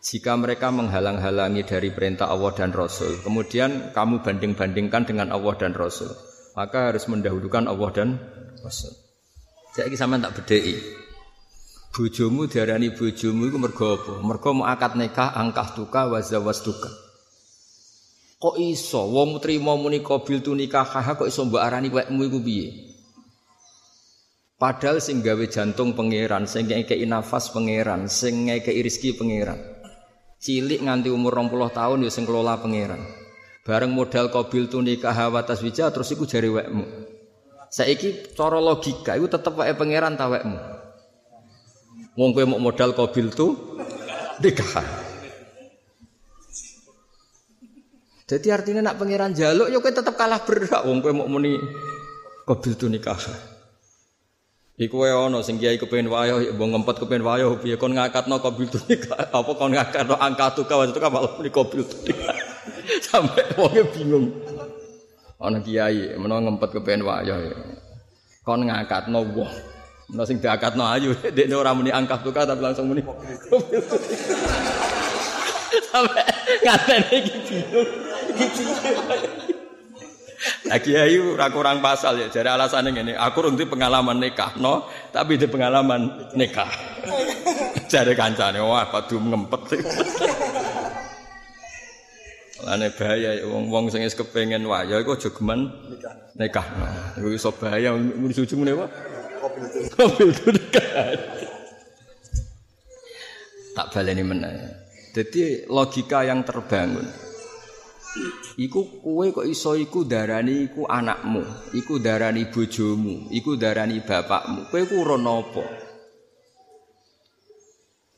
Jika 0.00 0.34
mereka 0.40 0.72
menghalang-halangi 0.72 1.62
dari 1.68 1.92
perintah 1.92 2.32
Allah 2.32 2.50
dan 2.56 2.72
Rasul, 2.72 3.20
kemudian 3.20 3.92
kamu 3.92 4.24
banding-bandingkan 4.24 5.04
dengan 5.04 5.28
Allah 5.28 5.54
dan 5.60 5.76
Rasul, 5.76 6.10
maka 6.56 6.90
harus 6.90 7.04
mendahulukan 7.06 7.68
Allah 7.68 7.90
dan 7.92 8.08
Rasul. 8.64 8.90
Jadi 9.76 9.94
sampean 9.94 10.24
tak 10.24 10.42
bedheki. 10.42 11.06
Bojomu 11.88 12.44
diarani 12.46 12.92
bojomu 12.92 13.48
iku 13.48 13.58
mergo 13.58 13.86
apa? 13.96 14.12
Mergo 14.20 14.50
mau 14.52 14.68
akad 14.68 14.94
nikah 14.94 15.34
angkah 15.34 15.72
tuka 15.72 16.06
wa 16.06 16.20
zawastuka. 16.20 16.92
Kok 18.38 18.54
iso 18.62 19.02
wong 19.10 19.42
trimo 19.42 19.74
muni 19.74 19.98
qabil 19.98 20.38
tu 20.38 20.54
nikah 20.54 20.86
kok 20.86 21.26
iso 21.26 21.42
mbok 21.48 21.58
arani 21.58 21.90
wekmu 21.90 22.22
iku 22.22 22.38
piye? 22.38 22.68
Padahal 24.58 24.98
sing 24.98 25.22
gawe 25.22 25.46
jantung 25.46 25.94
pangeran, 25.94 26.46
sing 26.50 26.66
ngekeki 26.66 27.06
nafas 27.06 27.50
pangeran, 27.54 28.10
sing 28.10 28.50
ngekeki 28.50 28.82
rezeki 28.82 29.10
pangeran. 29.14 29.58
Cilik 30.38 30.82
nganti 30.82 31.10
umur 31.10 31.34
20 31.34 31.70
tahun 31.74 32.02
ya 32.06 32.10
sing 32.10 32.26
kelola 32.26 32.58
pangeran. 32.62 33.02
Bareng 33.66 33.90
modal 33.90 34.30
qabil 34.30 34.70
tu 34.70 34.82
nikah 34.82 35.14
wa 35.30 35.42
taswija 35.42 35.90
terus 35.90 36.10
iku 36.14 36.26
jari 36.26 36.46
wekmu. 36.50 36.86
Saiki 37.70 38.34
cara 38.38 38.62
logika 38.62 39.18
iku 39.18 39.26
tetep 39.26 39.54
wae 39.58 39.74
pangeran 39.74 40.14
ta 40.14 40.30
wekmu. 40.30 40.77
Wong 42.18 42.34
kowe 42.34 42.42
mau 42.50 42.58
modal 42.58 42.98
qabil 42.98 43.30
tu 43.30 43.54
nikah. 44.42 44.82
Jadi 48.26 48.48
artinya 48.50 48.90
nak 48.90 48.98
pangeran 48.98 49.38
jaluk, 49.38 49.70
yo 49.70 49.78
kowe 49.78 49.94
tetep 49.94 50.18
kalah 50.18 50.42
berat. 50.42 50.82
Wong 50.82 50.98
kowe 50.98 51.14
mau 51.14 51.30
muni 51.30 51.54
qabil 52.42 52.74
tu 52.74 52.90
nikah. 52.90 53.22
Iku 54.82 55.06
wae 55.06 55.14
ana 55.14 55.46
sing 55.46 55.62
kiai 55.62 55.78
kepengin 55.78 56.10
wayo, 56.10 56.42
mbok 56.58 56.68
ngempet 56.74 56.96
kepengin 57.06 57.22
wayo 57.22 57.54
piye 57.62 57.78
kon 57.78 57.94
ngakatno 57.94 58.42
qabil 58.42 58.66
tu 58.66 58.82
nikah. 58.90 59.30
Apa 59.38 59.54
kon 59.54 59.78
ngakatno 59.78 60.18
angka 60.18 60.58
tu 60.58 60.66
kawas 60.66 60.90
tu 60.90 60.98
malah 60.98 61.38
muni 61.38 61.54
qabil 61.54 61.86
tu 61.86 62.02
nikah. 62.02 62.34
Sampai 63.06 63.46
wonge 63.54 63.86
bingung. 63.94 64.34
Ana 65.38 65.62
kiai 65.62 66.18
menawa 66.18 66.50
ngempet 66.50 66.82
kepengin 66.82 67.06
wayo. 67.06 67.38
Kon 68.42 68.66
ngakatno 68.66 69.22
wong. 69.22 69.77
Menawa 70.08 70.24
sing 70.24 70.40
diakatno 70.40 70.88
ayu, 70.88 71.12
dekne 71.36 71.52
ora 71.52 71.76
muni 71.76 71.92
angka 71.92 72.24
tu 72.24 72.32
tapi 72.32 72.64
langsung 72.64 72.88
muni 72.88 73.04
tu 73.04 73.12
Sampai 75.92 76.24
ngatene 76.64 77.08
iki 77.12 77.32
bingung. 77.44 77.88
Nah 80.64 80.78
kiai 80.80 81.16
ora 81.20 81.52
kurang 81.52 81.84
pasal 81.84 82.24
ya. 82.24 82.26
Jadi 82.32 82.48
alasannya 82.48 82.96
gini, 82.96 83.12
aku 83.12 83.44
rung 83.44 83.60
pengalaman 83.60 84.16
nikah, 84.16 84.56
no, 84.56 84.88
tapi 85.12 85.36
di 85.36 85.44
pengalaman 85.44 86.32
nikah. 86.32 86.72
Jadi 87.92 88.16
kancane 88.16 88.64
wah 88.64 88.88
padu 88.88 89.20
ngempet. 89.20 89.60
Lane 92.64 92.88
bahaya 92.96 93.44
wong 93.44 93.68
wong 93.68 93.84
sing 93.92 94.00
wis 94.08 94.16
kepengin 94.16 94.64
waya 94.64 95.04
iku 95.04 95.20
aja 95.20 95.28
geman 95.28 95.68
nikah. 96.32 96.64
Nah, 96.64 97.12
iku 97.20 97.28
iso 97.28 97.52
bahaya 97.52 97.92
mun 97.92 98.32
suci 98.32 98.56
ngene 98.56 98.72
wae. 98.72 99.17
Kopil 99.38 100.30
itu 100.34 100.48
nikah. 100.50 101.14
Tak 103.78 103.86
baleni 103.94 104.26
meneh. 104.26 104.54
Jadi 105.14 105.70
logika 105.70 106.26
yang 106.26 106.42
terbangun. 106.42 107.06
Iku 108.58 108.98
kue 108.98 109.30
kok 109.30 109.46
iso 109.46 109.78
iku 109.78 110.02
darani 110.02 110.66
iku 110.66 110.82
anakmu, 110.82 111.70
iku 111.78 112.02
darani 112.02 112.50
bojomu, 112.50 113.30
iku 113.30 113.54
darani 113.54 114.02
bapakmu. 114.02 114.66
Kue 114.66 114.82
ku 114.90 114.98
napa? 115.14 115.62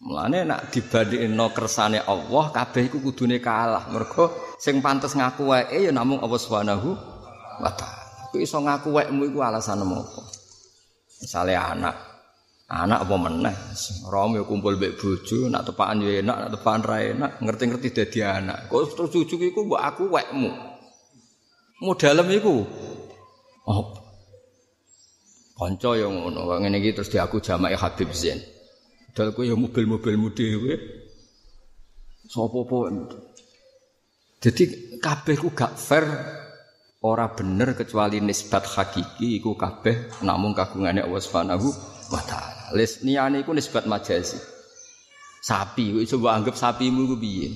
Mulane 0.01 0.49
nak 0.49 0.73
dibandingno 0.73 1.53
kersane 1.53 2.01
Allah 2.01 2.49
kabeh 2.57 2.89
iku 2.89 3.05
kudune 3.05 3.37
kalah. 3.37 3.93
Mergo 3.93 4.57
sing 4.57 4.81
pantes 4.81 5.13
ngaku 5.13 5.45
wae 5.45 5.85
ya 5.85 5.93
namung 5.93 6.25
Allah 6.25 6.41
Subhanahu 6.41 6.97
wa 7.61 7.71
taala. 7.77 8.33
Kok 8.33 8.41
iso 8.41 8.57
ngaku 8.65 8.97
waekmu 8.97 9.29
iku 9.29 9.45
alasan 9.45 9.85
apa? 9.85 10.40
Misalnya 11.21 11.77
anak, 11.77 11.97
anak 12.73 13.05
apa 13.05 13.17
meneh, 13.21 13.57
rom 14.09 14.41
ya 14.41 14.43
kumpul 14.49 14.81
mbek 14.81 14.97
bojo, 14.97 15.53
nak 15.53 15.69
tepakan 15.69 16.01
ya 16.01 16.25
enak, 16.25 16.37
nak 16.37 16.51
tepakan 16.57 16.81
ra 16.81 16.99
enak, 17.05 17.31
ngerti-ngerti 17.45 17.89
dadi 17.93 18.19
anak. 18.25 18.73
Kok 18.73 18.97
terus 18.97 19.13
cucu 19.13 19.37
iku 19.37 19.69
mbok 19.69 19.83
aku 19.85 20.03
wekmu. 20.09 20.51
Modalem 21.85 22.29
iku. 22.33 22.57
Oh. 23.69 23.87
Kanca 25.61 25.93
yang 25.93 26.17
ngono, 26.17 26.57
ngene 26.57 26.81
iki 26.81 26.97
terus 26.97 27.13
di 27.13 27.21
aku 27.21 27.37
jamaah 27.37 27.77
Habib 27.77 28.17
Zain. 28.17 28.41
Dal 29.13 29.37
ya 29.37 29.53
mobil-mobilmu 29.53 30.33
dhewe. 30.33 30.75
Sopo-po. 32.25 32.89
Jadi 34.41 34.97
kabeh 35.05 35.37
ku 35.37 35.53
gak 35.53 35.77
fair 35.77 36.07
ora 37.01 37.33
bener 37.33 37.73
kecuali 37.73 38.21
nisbat 38.21 38.69
hakiki 38.69 39.41
iku 39.41 39.57
kabeh 39.57 40.21
namung 40.21 40.53
kagungane 40.53 41.01
Allah 41.01 41.23
Subhanahu 41.23 41.69
wa 42.13 42.21
taala. 42.29 42.77
Les 42.77 43.01
niyane 43.01 43.41
iku 43.41 43.57
nisbat 43.57 43.89
majazi. 43.89 44.37
Sapi, 45.41 45.97
kowe 45.97 46.05
coba 46.05 46.37
anggap 46.37 46.53
sapimu 46.53 47.09
ku 47.09 47.17
piye? 47.17 47.49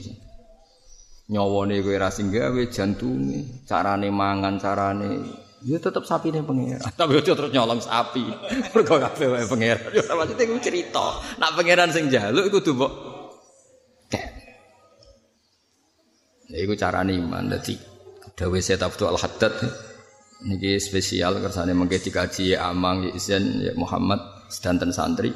Nyawane 1.28 1.84
kowe 1.84 1.92
ra 2.00 2.08
sing 2.08 2.32
gawe 2.32 2.62
jantunge, 2.72 3.68
carane 3.68 4.08
mangan, 4.08 4.56
carane 4.56 5.20
ya 5.64 5.76
tetep 5.76 6.08
sapine 6.08 6.40
pangeran. 6.40 6.80
Tapi 7.00 7.20
aja 7.20 7.36
terus 7.36 7.52
nyolong 7.52 7.84
sapi. 7.84 8.24
Mergo 8.72 8.96
kabeh 8.96 9.28
wae 9.28 9.44
pangeran. 9.44 9.92
Ya 9.92 10.12
maksudnya 10.16 10.44
iku 10.48 10.56
cerita. 10.64 11.20
Nak 11.36 11.52
pangeran 11.52 11.92
sing 11.92 12.08
njaluk 12.08 12.48
iku 12.48 12.64
kudu 12.64 12.72
mbok 12.72 12.92
Ya 16.48 16.58
iku 16.64 16.72
carane 16.76 17.12
iman. 17.12 17.52
Dadi 17.52 17.93
dawuh 18.34 18.58
Syekh 18.58 18.82
Abdul 18.82 19.14
Al 19.14 19.18
Haddad 19.18 19.54
niki 20.44 20.76
spesial 20.82 21.38
kersane 21.38 21.72
mengke 21.72 22.02
dikaji 22.02 22.58
Amang 22.58 23.14
Izan 23.14 23.74
Muhammad 23.78 24.20
sedanten 24.50 24.90
santri. 24.90 25.30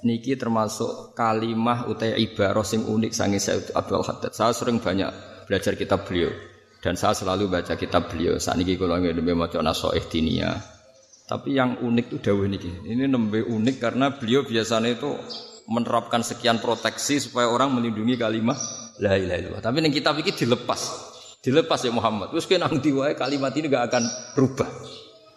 Niki 0.00 0.32
termasuk 0.40 1.12
kalimah 1.12 1.84
utai 1.84 2.16
ibarah 2.16 2.64
sing 2.64 2.88
unik 2.88 3.12
sange 3.12 3.36
Syekh 3.36 3.74
Abdul 3.76 4.00
Haddad. 4.00 4.32
Saya 4.32 4.56
sering 4.56 4.80
banyak 4.80 5.12
belajar 5.44 5.76
kitab 5.76 6.08
beliau 6.08 6.32
dan 6.80 6.96
saya 6.96 7.12
selalu 7.12 7.52
baca 7.52 7.76
kitab 7.76 8.08
beliau. 8.08 8.40
Saat 8.40 8.56
niki 8.56 8.80
kula 8.80 8.96
ngene 8.96 9.20
maca 9.36 9.60
nasoih 9.60 10.06
dinia. 10.08 10.56
Tapi 11.28 11.54
yang 11.54 11.78
unik 11.84 12.06
itu 12.10 12.18
dawuh 12.30 12.48
niki. 12.48 12.90
Ini 12.90 13.06
nembe 13.06 13.44
unik 13.44 13.76
karena 13.78 14.16
beliau 14.16 14.42
biasanya 14.42 14.98
itu 14.98 15.10
menerapkan 15.70 16.24
sekian 16.24 16.58
proteksi 16.58 17.22
supaya 17.22 17.46
orang 17.46 17.70
melindungi 17.76 18.18
kalimat 18.18 18.58
la. 18.98 19.14
Tapi 19.60 19.76
ning 19.84 19.92
kitab 19.92 20.16
iki 20.18 20.32
dilepas. 20.32 21.09
Dilepas 21.40 21.80
ya 21.80 21.92
Muhammad. 21.92 22.36
Terus 22.36 22.44
kena 22.44 22.68
diwae 22.68 23.16
kalimat 23.16 23.52
ini 23.56 23.66
gak 23.72 23.84
akan 23.92 24.04
berubah. 24.36 24.68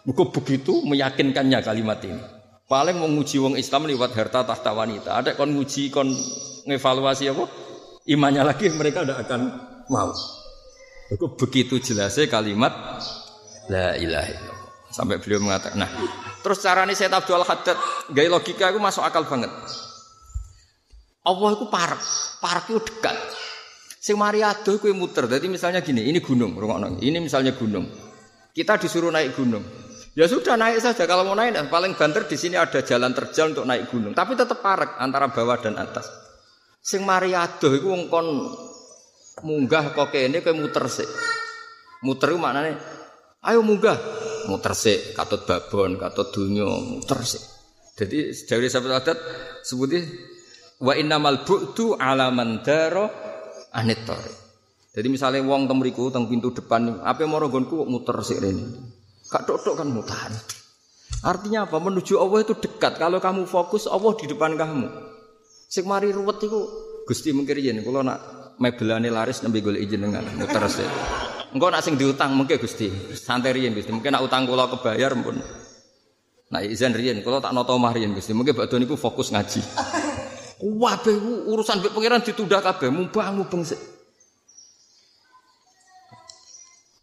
Buku 0.03 0.35
begitu 0.35 0.83
meyakinkannya 0.83 1.63
kalimat 1.63 2.03
ini. 2.03 2.19
Paling 2.67 2.99
menguji 2.99 3.39
wong 3.39 3.55
Islam 3.55 3.87
lewat 3.87 4.11
harta 4.15 4.43
tahta 4.43 4.71
wanita. 4.75 5.15
Ada 5.15 5.39
kon 5.39 5.55
nguji 5.55 5.87
kon 5.91 6.11
ngevaluasi 6.67 7.31
apa? 7.31 7.47
Imannya 8.03 8.43
lagi 8.43 8.67
mereka 8.75 9.07
tidak 9.07 9.23
akan 9.23 9.41
mau. 9.87 10.11
Buku 11.07 11.39
begitu 11.39 11.79
jelasnya 11.79 12.27
kalimat 12.27 12.99
la 13.71 13.95
ilaha. 13.95 14.51
Sampai 14.93 15.17
beliau 15.17 15.41
mengatakan, 15.41 15.81
nah, 15.81 15.89
terus 16.45 16.61
caranya 16.61 16.93
saya 16.93 17.09
Abdul 17.17 17.41
Haddad, 17.41 17.73
gaya 18.13 18.29
logika 18.29 18.69
itu 18.69 18.77
masuk 18.77 19.01
akal 19.01 19.25
banget. 19.25 19.49
Allah 21.25 21.49
itu 21.57 21.65
parek, 21.65 22.03
parek 22.37 22.65
itu 22.69 22.81
dekat. 22.93 23.17
Sing 24.03 24.19
mari 24.19 24.43
adoh 24.43 24.83
kuwi 24.83 24.91
muter. 24.91 25.31
Jadi 25.31 25.47
misalnya 25.47 25.79
gini, 25.79 26.03
ini 26.03 26.19
gunung, 26.19 26.59
rungokno. 26.59 26.99
Ini 26.99 27.23
misalnya 27.23 27.55
gunung. 27.55 27.87
Kita 28.51 28.75
disuruh 28.75 29.07
naik 29.07 29.31
gunung. 29.39 29.63
Ya 30.13 30.27
sudah 30.27 30.59
naik 30.59 30.83
saja 30.83 31.07
kalau 31.07 31.23
mau 31.23 31.39
naik 31.39 31.55
paling 31.71 31.95
banter 31.95 32.27
di 32.27 32.35
sini 32.35 32.59
ada 32.59 32.83
jalan 32.83 33.15
terjal 33.15 33.55
untuk 33.55 33.63
naik 33.63 33.87
gunung. 33.87 34.11
Tapi 34.11 34.35
tetap 34.35 34.59
parek 34.59 34.99
antara 34.99 35.31
bawah 35.31 35.55
dan 35.55 35.79
atas. 35.79 36.11
Sing 36.83 37.07
mari 37.07 37.31
adoh 37.31 37.71
iku 37.71 37.95
wong 37.95 38.03
kon 38.11 38.27
munggah 39.47 39.95
kok 39.95 40.11
kene 40.11 40.43
kowe 40.43 40.51
muter 40.51 40.83
sik. 40.91 41.07
Muter 42.03 42.35
iku 42.35 42.39
maknane 42.43 42.75
ayo 43.47 43.63
munggah. 43.63 43.97
Muter 44.51 44.75
sik, 44.75 45.15
katut 45.15 45.47
babon, 45.47 45.95
katut 45.95 46.27
dunyo, 46.35 46.75
muter 46.83 47.23
sik. 47.23 47.41
Jadi 47.95 48.35
dari 48.43 48.67
sahabat 48.67 48.99
adat 48.99 49.17
sebutnya 49.63 50.03
wa 50.83 50.91
innamal 50.91 51.47
bu'du 51.47 51.95
ala 51.95 52.27
man 52.29 52.59
anit 53.73 53.99
Jadi 54.93 55.07
misalnya 55.09 55.41
wong 55.41 55.65
teng 55.65 55.81
mriku 55.81 56.13
teng 56.13 56.29
pintu 56.29 56.53
depan, 56.53 57.01
apa 57.01 57.25
mau 57.25 57.41
nggonku 57.41 57.81
kok 57.81 57.89
muter 57.89 58.17
sik 58.21 58.39
rene. 58.45 58.93
Kak 59.25 59.49
tok 59.49 59.73
kan 59.73 59.89
mutar. 59.89 60.29
Artinya 61.23 61.65
apa? 61.65 61.79
Menuju 61.79 62.19
Allah 62.19 62.45
itu 62.45 62.53
dekat. 62.53 62.99
Kalau 62.99 63.17
kamu 63.17 63.49
fokus 63.49 63.89
Allah 63.89 64.13
di 64.19 64.29
depan 64.29 64.53
kamu. 64.59 64.91
Sik 65.71 65.89
mari 65.89 66.13
ruwet 66.13 66.37
iku 66.45 66.61
Gusti 67.09 67.33
mungkin 67.33 67.57
yen 67.57 67.81
kula 67.81 68.05
nak 68.05 68.19
mebelane 68.61 69.09
laris 69.09 69.41
nembe 69.41 69.63
golek 69.63 69.89
jenengan 69.89 70.21
muter 70.37 70.61
sik. 70.69 70.85
Engko 71.55 71.67
nak 71.73 71.81
sing 71.81 71.97
diutang 71.97 72.35
mungkin 72.35 72.59
Gusti. 72.59 72.91
Santai 73.15 73.55
riyen 73.55 73.73
Gusti. 73.73 73.89
Mungkin 73.89 74.13
nak 74.13 74.21
utang 74.27 74.45
kula 74.45 74.69
kebayar 74.69 75.15
pun. 75.17 75.41
Nah 76.53 76.61
izin 76.61 76.93
riyen 76.93 77.25
kula 77.25 77.41
tak 77.41 77.55
nata 77.55 77.73
omah 77.73 77.95
riyen 77.95 78.13
Gusti. 78.13 78.35
Mungkin 78.35 78.53
badhe 78.53 78.77
niku 78.77 78.99
fokus 78.99 79.33
ngaji. 79.33 79.63
Wabe 80.63 81.11
urusan 81.51 81.83
mbek 81.83 81.91
pangeran 81.91 82.23
ditunda 82.23 82.63
kabeh, 82.63 82.87
mumbang 82.87 83.35
mubeng 83.35 83.67
sik. 83.67 83.75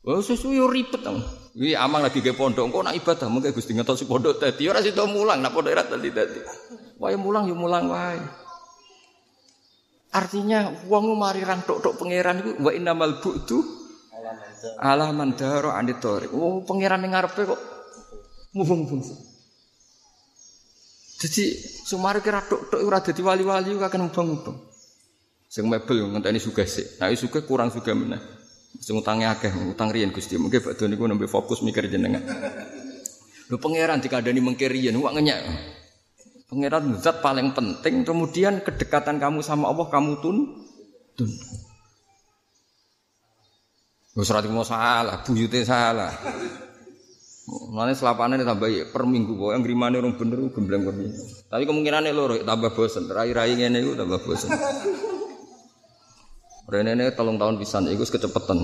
Oh 0.01 0.25
susu 0.25 0.57
yo 0.57 0.65
ribet 0.65 1.05
dong. 1.05 1.21
Iki 1.53 1.77
amang 1.77 2.01
lagi 2.01 2.25
ke 2.25 2.33
pondok, 2.33 2.73
kok 2.73 2.85
nak 2.89 2.97
ibadah 2.97 3.29
mungkin 3.29 3.53
Gusti 3.53 3.77
ngetos 3.77 4.09
pondok 4.09 4.41
dadi 4.41 4.65
ora 4.65 4.81
sida 4.81 5.05
mulang, 5.05 5.45
nak 5.45 5.53
pondok 5.53 5.77
ora 5.77 5.85
dadi 5.85 6.09
dadi. 6.09 6.41
Wae 6.97 7.21
mulang 7.21 7.53
yo 7.53 7.55
mulang 7.59 7.93
wae. 7.93 8.17
Artinya 10.17 10.73
wong 10.89 11.15
mari 11.21 11.45
rang 11.45 11.61
tok-tok 11.63 12.01
pangeran 12.01 12.41
iku 12.41 12.51
wa 12.65 12.73
innamal 12.73 13.21
bu'du 13.21 13.61
alaman 14.81 15.37
daro 15.37 15.77
anitori. 15.77 16.33
Oh 16.33 16.65
pangeran 16.65 17.05
ning 17.05 17.13
ngarepe 17.13 17.45
kok 17.45 17.61
mubeng-mubeng. 18.57 19.30
Jadi 21.21 21.53
sumare 21.85 22.25
kira 22.25 22.41
tok 22.41 22.73
tok 22.73 22.81
ora 22.81 23.05
dadi 23.05 23.21
wali-wali 23.21 23.77
akan 23.77 24.09
mubang-mubang. 24.09 24.57
Sing 25.51 25.69
mebel 25.69 26.09
ngenteni 26.09 26.41
sugih 26.41 26.65
sik. 26.65 26.97
Nah 26.97 27.13
sugih 27.13 27.45
kurang 27.45 27.69
sugih 27.69 27.93
meneh. 27.93 28.17
Sing 28.81 28.97
utange 28.97 29.29
akeh, 29.29 29.53
utang 29.69 29.93
riyen 29.93 30.15
Gusti. 30.15 30.41
Mungkin 30.41 30.65
badhe 30.65 30.89
niku 30.89 31.05
nembe 31.05 31.29
fokus 31.29 31.61
mikir 31.61 31.91
jenengan. 31.93 32.25
Lho 33.53 33.59
pangeran 33.61 34.01
dikandani 34.01 34.41
mengke 34.41 34.71
riyen 34.71 34.97
wak 34.97 35.13
ngenyek. 35.19 35.43
Pangeran 36.49 36.97
zat 37.03 37.21
paling 37.21 37.53
penting, 37.53 38.07
kemudian 38.07 38.65
kedekatan 38.65 39.21
kamu 39.21 39.45
sama 39.45 39.69
Allah 39.69 39.87
kamu 39.93 40.23
tun 40.25 40.37
tun. 41.19 41.31
Wis 44.17 44.31
ora 44.33 44.43
salah, 44.65 45.17
buyute 45.23 45.63
salah. 45.67 46.11
Mulane 47.51 47.99
selapane 47.99 48.39
tambah 48.39 48.71
per 48.95 49.03
minggu 49.03 49.35
kok 49.35 49.51
yang 49.59 49.63
grimane 49.67 49.99
orang 49.99 50.15
bener 50.15 50.39
gembleng 50.55 50.87
minggu. 50.87 51.51
Tapi 51.51 51.67
kemungkinane 51.67 52.15
loro 52.15 52.39
tambah 52.39 52.71
bosen. 52.79 53.11
Rai-rai 53.11 53.59
ngene 53.59 53.83
iku 53.83 53.99
tambah 53.99 54.23
bosen. 54.23 54.51
Rene 56.71 56.95
ini 56.95 57.11
tolong 57.19 57.35
tahun 57.35 57.59
pisan 57.59 57.91
iku 57.91 58.07
kecepetan. 58.07 58.63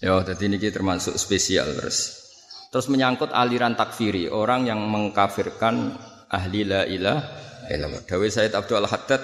Ya, 0.00 0.16
jadi 0.24 0.48
ini 0.48 0.56
termasuk 0.72 1.12
spesial 1.20 1.68
terus. 1.76 2.24
Terus 2.72 2.88
menyangkut 2.88 3.28
aliran 3.36 3.76
takfiri, 3.76 4.32
orang 4.32 4.64
yang 4.64 4.80
mengkafirkan 4.88 5.92
ahli 6.32 6.64
la 6.64 6.88
ilaha 6.88 7.68
illallah. 7.68 8.00
Dawe 8.08 8.26
Said 8.32 8.56
Abdul 8.56 8.88
Haddad 8.88 9.20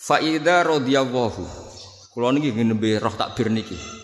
Faida 0.00 0.64
radhiyallahu. 0.64 1.44
Kula 2.16 2.32
niki 2.32 2.56
nembe 2.56 2.96
roh 2.96 3.12
takbir 3.12 3.52
niki. 3.52 4.01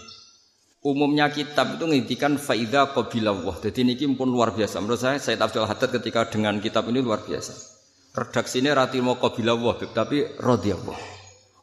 Umumnya 0.79 1.27
kitab 1.35 1.75
itu 1.75 1.91
ngintikan 1.91 2.39
faida 2.39 2.95
qabilallah. 2.95 3.59
Jadi 3.59 3.83
ini 3.83 3.95
pun 4.15 4.31
luar 4.31 4.55
biasa. 4.55 4.79
Menurut 4.79 5.03
saya 5.03 5.19
Said 5.19 5.43
Abdul 5.43 5.67
Haddad 5.67 5.91
ketika 5.91 6.31
dengan 6.31 6.63
kitab 6.63 6.87
ini 6.87 7.03
luar 7.03 7.27
biasa. 7.27 7.51
Redaksi 8.15 8.63
ini 8.63 8.71
rati 8.71 9.03
mau 9.03 9.19
qabilallah, 9.19 9.75
tapi 9.91 10.39
radhiyallah. 10.39 10.99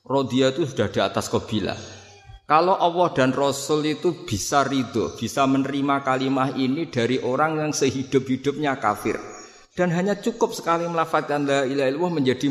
Radhiya 0.05 0.53
itu 0.53 0.67
sudah 0.67 0.91
di 0.91 0.99
atas 0.99 1.31
qabilah. 1.31 1.79
Kalau 2.45 2.77
Allah 2.77 3.09
dan 3.17 3.33
Rasul 3.33 3.89
itu 3.89 4.27
bisa 4.27 4.61
ridho, 4.61 5.17
bisa 5.17 5.49
menerima 5.49 6.05
kalimah 6.05 6.53
ini 6.53 6.85
dari 6.93 7.17
orang 7.17 7.57
yang 7.57 7.71
sehidup-hidupnya 7.73 8.77
kafir. 8.77 9.17
Dan 9.73 9.89
hanya 9.89 10.13
cukup 10.21 10.53
sekali 10.53 10.85
melafazkan 10.85 11.49
la 11.49 11.65
ilaha 11.65 11.89
illallah 11.89 12.13
menjadi 12.21 12.47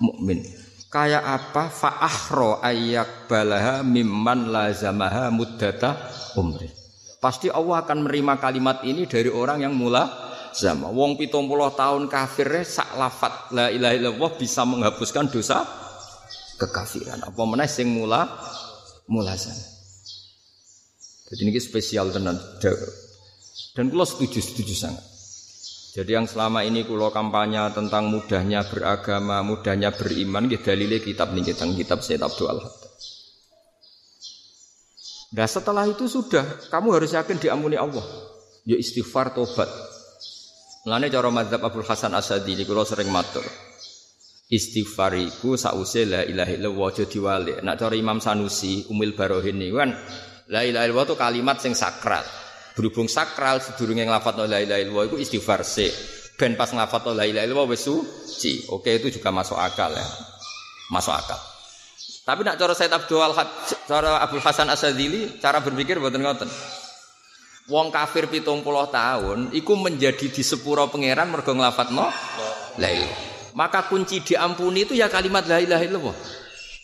mukmin. 0.00 0.57
Kayak 0.88 1.20
apa 1.20 1.68
fa'ahro 1.68 2.64
ayak 2.64 3.28
balaha 3.28 3.84
mimman 3.84 4.48
lazamaha 4.48 5.28
muddata 5.28 6.00
umri. 6.32 6.72
Pasti 7.20 7.52
Allah 7.52 7.84
akan 7.84 8.08
menerima 8.08 8.40
kalimat 8.40 8.80
ini 8.88 9.04
dari 9.04 9.28
orang 9.28 9.60
yang 9.68 9.76
mula 9.76 10.08
zaman. 10.56 10.88
Wong 10.96 11.20
pitung 11.20 11.44
puluh 11.44 11.68
tahun 11.76 12.08
kafir 12.08 12.64
sak 12.64 12.96
lafat 12.96 13.52
la 13.52 13.68
ilaha 13.68 13.94
illallah 14.00 14.32
bisa 14.40 14.64
menghapuskan 14.64 15.28
dosa 15.28 15.60
kekafiran. 16.56 17.20
Apa 17.20 17.42
meneh 17.44 17.68
sing 17.68 17.92
mula 17.92 18.24
mula 19.12 19.36
zaman. 19.36 19.68
Jadi 21.28 21.40
ini 21.44 21.60
spesial 21.60 22.08
tenan. 22.08 22.40
Dan 23.76 23.92
kulo 23.92 24.08
setuju 24.08 24.40
setuju 24.40 24.72
sangat. 24.72 25.04
Jadi 25.88 26.10
yang 26.12 26.28
selama 26.28 26.62
ini 26.62 26.84
kulo 26.84 27.08
kampanye 27.08 27.64
tentang 27.72 28.12
mudahnya 28.12 28.60
beragama, 28.68 29.40
mudahnya 29.40 29.88
beriman, 29.96 30.44
gitu 30.46 30.68
dalilnya 30.68 31.00
kitab 31.00 31.32
nih 31.32 31.52
kita 31.52 31.64
kitab 31.72 31.98
Sayyid 32.04 32.20
Abdul. 32.20 32.60
Nah 35.28 35.48
setelah 35.48 35.84
itu 35.88 36.08
sudah, 36.08 36.68
kamu 36.68 36.88
harus 37.00 37.12
yakin 37.16 37.36
diampuni 37.40 37.76
Allah. 37.80 38.04
Ya 38.68 38.76
istighfar 38.76 39.32
tobat. 39.32 39.68
Mulane 40.84 41.12
cara 41.12 41.28
mazhab 41.32 41.60
Abdul 41.60 41.84
Hasan 41.84 42.12
Asadi 42.16 42.56
ini 42.56 42.64
kalau 42.64 42.84
sering 42.84 43.08
matur. 43.08 43.44
Istighfar 44.48 45.20
iku 45.20 45.60
sause 45.60 46.08
la 46.08 46.24
ilaha 46.24 46.52
illallah 46.56 46.88
aja. 46.88 47.04
Nak 47.60 47.76
cara 47.76 47.94
Imam 47.96 48.16
Sanusi 48.24 48.88
Umil 48.88 49.12
Barohin 49.12 49.60
ini 49.60 49.68
kan 49.68 49.92
la 50.48 50.64
itu 50.64 51.14
kalimat 51.16 51.60
sing 51.60 51.76
sakral. 51.76 52.24
Berhubung 52.78 53.10
sakral 53.10 53.58
sedurunge 53.58 54.06
nglafadzno 54.06 54.46
la 54.46 54.62
ilaha 54.62 54.78
illallah 54.78 55.10
iku 55.10 55.18
istighfar 55.18 55.66
sih. 55.66 55.90
Ben 56.38 56.54
pas 56.54 56.70
nglafadzno 56.70 57.10
la 57.10 57.26
ilaha 57.26 57.42
illallah 57.42 57.74
wis 57.74 57.82
suci. 57.82 58.70
Oke 58.70 59.02
itu 59.02 59.18
juga 59.18 59.34
masuk 59.34 59.58
akal 59.58 59.90
ya. 59.98 60.06
Masuk 60.94 61.10
akal. 61.10 61.42
Tapi 62.22 62.46
nak 62.46 62.54
cara 62.54 62.78
Said 62.78 62.94
Abdul 62.94 63.18
cara 63.90 64.22
Abdul 64.22 64.38
Hasan 64.38 64.70
Asadili 64.70 65.42
cara 65.42 65.58
berpikir 65.58 65.98
buatan 65.98 66.22
ngoten. 66.22 66.46
Wong 67.68 67.90
kafir 67.92 68.30
pitung 68.32 68.64
puluh 68.64 68.88
tahun, 68.88 69.52
iku 69.52 69.76
menjadi 69.76 70.32
di 70.32 70.40
sepuro 70.40 70.88
pangeran 70.88 71.28
mergo 71.28 71.52
nglafatno 71.52 72.08
la 72.80 72.90
Maka 73.52 73.90
kunci 73.90 74.24
diampuni 74.24 74.88
itu 74.88 74.96
ya 74.96 75.10
kalimat 75.12 75.44
la 75.44 75.60
ilaha 75.60 75.82
illallah. 75.84 76.16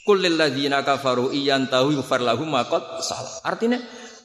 Qul 0.04 0.20
lil 0.20 0.36
ladzina 0.36 0.84
kafaru 0.84 1.32
iyantahu 1.32 1.96
yufar 1.96 2.20
lahum 2.20 2.52
maqad 2.52 3.00
salah. 3.00 3.32
Artinya 3.48 3.80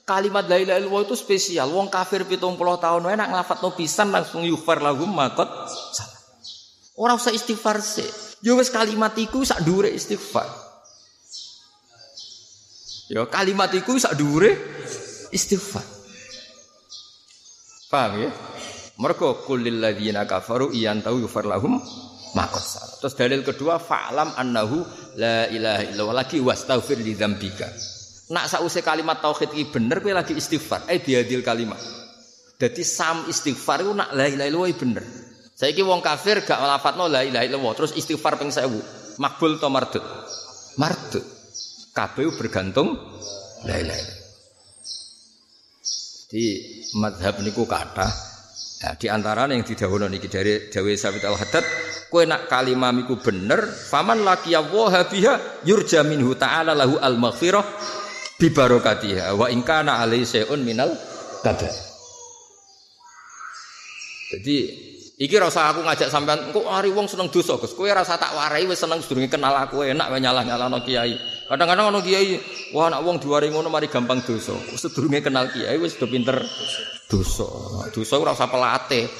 kalimat 0.09 0.49
la 0.49 0.57
ilaha 0.57 0.81
illallah 0.81 1.05
itu 1.05 1.13
spesial. 1.13 1.69
Wong 1.69 1.93
kafir 1.93 2.25
pitung 2.25 2.57
puluh 2.57 2.81
tahun 2.81 3.05
wae 3.05 3.13
nak 3.13 3.29
nglafatno 3.29 3.69
pisan 3.77 4.09
langsung 4.09 4.41
yufar 4.41 4.81
lahum 4.81 5.13
maqad 5.13 5.45
salah. 5.93 6.17
Ora 6.97 7.13
usah 7.13 7.29
istighfar 7.29 7.77
sih. 7.77 8.09
Yo 8.41 8.57
wis 8.57 8.73
kalimat 8.73 9.13
iku 9.13 9.45
sak 9.45 9.61
istighfar. 9.93 10.49
Ya 13.09 13.25
kalimat 13.29 13.69
itu 13.73 14.01
sak 14.01 14.17
dhuwure 14.17 14.57
istighfar. 15.29 15.85
Paham 17.89 18.21
ya? 18.21 18.29
Mergo 18.99 19.45
kulil 19.47 19.81
ladzina 19.81 20.27
kafaru 20.27 20.69
iyan 20.75 21.01
tahu 21.01 21.23
yufar 21.23 21.47
lahum 21.47 21.79
maqad 22.37 22.61
Terus 22.99 23.13
dalil 23.15 23.41
kedua 23.41 23.79
fa'lam 23.79 24.35
annahu 24.35 24.83
la 25.15 25.47
ilaha 25.49 25.83
illallah 25.87 26.17
lagi 26.21 26.37
wastaghfir 26.43 26.99
li 26.99 27.15
dzambika. 27.15 27.98
Nak 28.29 28.45
sause 28.45 28.85
kalimat 28.85 29.17
tauhid 29.19 29.57
iki 29.57 29.73
bener 29.73 30.01
kowe 30.05 30.13
lagi 30.13 30.37
istighfar. 30.37 30.85
Eh 30.85 31.01
diadil 31.01 31.41
kalimat. 31.41 31.81
Jadi 32.59 32.83
sam 32.85 33.25
istighfar 33.25 33.81
itu 33.81 33.93
nak 33.95 34.13
la 34.13 34.29
ilaha 34.29 34.47
illallah 34.49 34.75
bener. 34.77 35.05
Saiki 35.57 35.83
wong 35.83 35.99
kafir 35.99 36.45
gak 36.45 36.61
nglafatno 36.61 37.09
la 37.09 37.25
ilaha 37.25 37.43
illallah 37.43 37.73
terus 37.73 37.91
istighfar 37.97 38.37
ping 38.37 38.53
1000. 38.53 39.17
Makbul 39.19 39.59
to 39.59 39.67
mardut? 39.67 40.05
Mardut 40.79 41.25
kabeh 41.99 42.31
bergantung 42.39 42.95
la 43.67 43.75
ilaha 43.75 44.15
Di 46.29 46.45
madhab 46.95 47.41
niku 47.41 47.65
kata 47.65 48.29
Nah, 48.79 48.95
di 48.95 49.11
antara 49.11 49.43
yang 49.51 49.59
didhawuhna 49.59 50.07
niki 50.07 50.31
dari 50.31 50.71
Dawe 50.71 50.91
Sabit 50.95 51.27
Al 51.27 51.35
Haddad, 51.35 51.67
kowe 52.07 52.23
nak 52.23 52.47
kalimah 52.47 52.95
miku 52.95 53.19
bener, 53.19 53.67
faman 53.67 54.23
laki 54.23 54.55
Allah 54.55 55.03
biha 55.03 55.67
yurja 55.67 55.99
minhu 56.07 56.31
ta'ala 56.39 56.71
lahu 56.71 56.95
al 56.95 57.19
maghfirah 57.19 57.59
bi 58.39 58.47
barakatiha 58.49 59.35
wa 59.35 59.51
in 59.51 59.61
kana 59.67 59.99
alai 59.99 60.23
sayun 60.23 60.63
minal 60.63 60.95
kada. 61.43 61.67
Jadi 64.29 64.57
Iki 65.19 65.35
rasa 65.35 65.75
aku 65.75 65.83
ngajak 65.83 66.07
sampean, 66.07 66.47
kok 66.55 66.63
hari 66.63 66.95
wong 66.95 67.11
seneng 67.11 67.27
dosa, 67.27 67.59
Gus. 67.59 67.75
Kowe 67.75 67.91
rasa 67.91 68.15
tak 68.15 68.31
warai 68.39 68.63
wis 68.63 68.79
seneng 68.79 69.03
sedurunge 69.03 69.27
kenal 69.27 69.51
aku 69.51 69.83
enak 69.83 70.07
wae 70.07 70.23
nyalah-nyalahno 70.23 70.79
kiai. 70.79 71.19
Kadang-kadang 71.43 71.91
ono 71.91 71.99
kiai, 71.99 72.39
wah 72.71 72.87
anak 72.87 73.03
wong 73.03 73.19
diwari 73.19 73.51
ngono 73.51 73.67
mari 73.67 73.91
gampang 73.91 74.23
dosa. 74.23 74.55
Sedurunge 74.79 75.19
kenal 75.19 75.51
kiai 75.51 75.75
wis 75.75 75.99
do 75.99 76.07
pinter 76.07 76.39
dosa. 77.11 77.43
Dosa 77.91 78.15
ora 78.15 78.31
usah 78.31 78.47
pelate. 78.47 79.11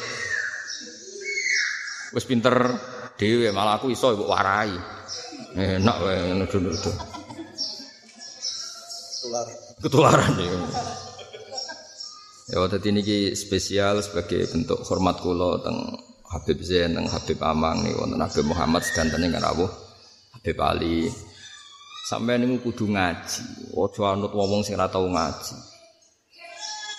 Wis 2.16 2.24
pinter 2.24 2.56
dhewe 3.20 3.52
malah 3.52 3.84
aku 3.84 3.92
iso 3.92 4.16
mbok 4.16 4.32
warai. 4.32 4.72
Enak 5.60 5.98
wae 6.00 6.32
nuduh-nuduh. 6.32 7.19
Ketularan. 9.20 9.58
Ketularan 9.84 10.34
ya. 10.40 10.52
Ya 12.50 12.56
waktu 12.64 12.80
ini 12.88 13.36
spesial 13.36 14.00
sebagai 14.00 14.48
bentuk 14.48 14.80
hormat 14.88 15.20
kulo 15.20 15.60
teng 15.60 16.00
Habib 16.32 16.64
Zain 16.64 16.96
teng 16.96 17.12
Habib 17.12 17.36
Amang 17.44 17.84
nih 17.84 18.00
wonten 18.00 18.16
Habib 18.16 18.48
Muhammad 18.48 18.80
sedanten 18.88 19.28
kan 19.28 19.44
rawuh 19.44 19.68
Habib 20.40 20.56
Ali. 20.64 21.12
Sampai 22.08 22.40
ini 22.40 22.58
kudu 22.64 22.88
ngaji. 22.88 23.76
Ojo 23.76 24.08
anut 24.08 24.32
wong 24.32 24.64
sing 24.64 24.80
ora 24.80 24.88
tau 24.88 25.06
ngaji. 25.06 25.56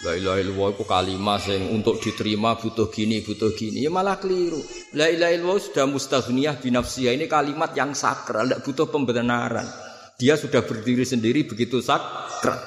La 0.01 0.13
ilaha 0.17 0.39
illallah 0.45 0.69
iku 0.77 0.85
kalimat 0.85 1.41
sing 1.41 1.73
untuk 1.73 2.01
diterima 2.05 2.57
butuh 2.57 2.93
gini, 2.93 3.25
butuh 3.25 3.53
gini. 3.57 3.85
Ya 3.85 3.91
malah 3.91 4.21
keliru. 4.21 4.61
La 4.93 5.09
ilaha 5.09 5.33
illallah 5.35 5.61
sudah 5.61 5.85
mustaghniyah 5.89 6.63
binafsiyah. 6.63 7.17
Ini 7.17 7.27
kalimat 7.27 7.73
yang 7.75 7.97
sakral, 7.97 8.49
tidak 8.49 8.61
butuh 8.65 8.87
pembenaran. 8.89 9.90
Dia 10.21 10.37
sudah 10.37 10.61
berdiri 10.61 11.09
sendiri 11.09 11.49
begitu 11.49 11.81
sakral. 11.81 12.61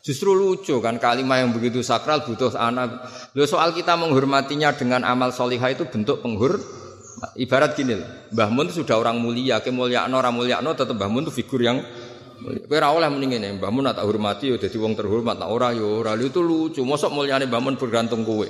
Justru 0.00 0.32
lucu 0.32 0.72
kan 0.80 0.96
kalimat 0.96 1.44
yang 1.44 1.52
begitu 1.52 1.84
sakral 1.84 2.24
butuh 2.24 2.56
anak. 2.56 3.04
Lo 3.36 3.44
soal 3.44 3.76
kita 3.76 4.00
menghormatinya 4.00 4.72
dengan 4.72 5.04
amal 5.04 5.28
solihah 5.28 5.76
itu 5.76 5.84
bentuk 5.84 6.24
penghur. 6.24 6.56
Ibarat 7.36 7.76
gini 7.76 7.96
Mbah 8.32 8.48
Mun 8.48 8.72
sudah 8.72 8.96
orang 8.96 9.20
mulia, 9.20 9.60
kemuliaan 9.60 10.12
orang 10.12 10.32
mulia 10.36 10.60
no 10.64 10.72
tetap 10.72 10.96
Mbah 10.96 11.08
Mun 11.12 11.28
itu 11.28 11.32
figur 11.44 11.60
yang 11.60 11.80
Kowe 12.36 12.76
ora 12.76 12.92
oleh 12.92 13.08
mending 13.08 13.40
ngene, 13.40 13.48
Mbah 13.56 13.72
Mun 13.72 13.88
tak 13.88 14.04
hormati 14.04 14.52
ya 14.52 14.60
dadi 14.60 14.76
wong 14.76 14.92
terhormat, 14.92 15.40
tak 15.40 15.48
ora 15.48 15.72
ya 15.72 15.82
ora. 15.82 16.12
Itu 16.20 16.44
lucu. 16.44 16.84
Mosok 16.84 17.08
mulyane 17.12 17.48
Mbah 17.48 17.60
Mun 17.64 17.80
bergantung 17.80 18.28
kowe. 18.28 18.44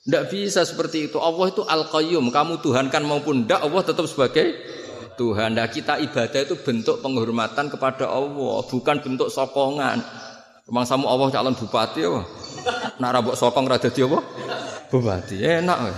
Tidak 0.00 0.24
bisa 0.32 0.62
seperti 0.62 1.10
itu. 1.10 1.18
Allah 1.20 1.50
itu 1.50 1.60
Al-Qayyum. 1.66 2.30
Kamu 2.32 2.64
Tuhan 2.64 2.88
kan 2.88 3.04
maupun 3.04 3.44
tidak, 3.44 3.60
Allah 3.66 3.82
tetap 3.84 4.06
sebagai 4.08 4.56
Tuhan. 5.20 5.52
Nah 5.52 5.68
kita 5.68 6.00
ibadah 6.00 6.40
itu 6.40 6.56
bentuk 6.56 7.04
penghormatan 7.04 7.68
kepada 7.68 8.08
Allah, 8.08 8.64
bukan 8.64 8.96
bentuk 9.04 9.28
sokongan. 9.28 10.00
Memang 10.64 10.84
samu 10.88 11.12
Allah 11.12 11.28
calon 11.28 11.52
bupati 11.52 12.00
apa? 12.08 12.24
Nak 12.96 13.10
rabok 13.12 13.36
sokong 13.36 13.68
rada 13.68 13.92
dia 13.92 14.08
apa? 14.08 14.24
Bupati. 14.88 15.36
Enak 15.44 15.78
ya. 15.84 15.94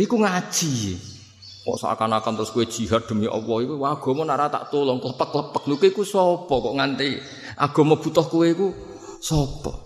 Iku 0.00 0.16
ngaji. 0.16 0.72
Kok 1.68 1.76
seakan-akan 1.84 2.32
terus 2.40 2.54
gue 2.56 2.64
jihad 2.64 3.04
demi 3.04 3.28
Allah 3.28 3.56
itu 3.60 3.76
agama 3.84 4.24
nara 4.24 4.48
tak 4.48 4.72
tolong 4.72 5.04
klepek-klepek 5.04 5.68
lho 5.68 5.76
iku 5.84 6.00
sapa 6.00 6.48
kok 6.48 6.76
nganti 6.80 7.20
agama 7.60 8.00
butuh 8.00 8.24
kowe 8.24 8.46
iku 8.48 8.72
sapa? 9.20 9.84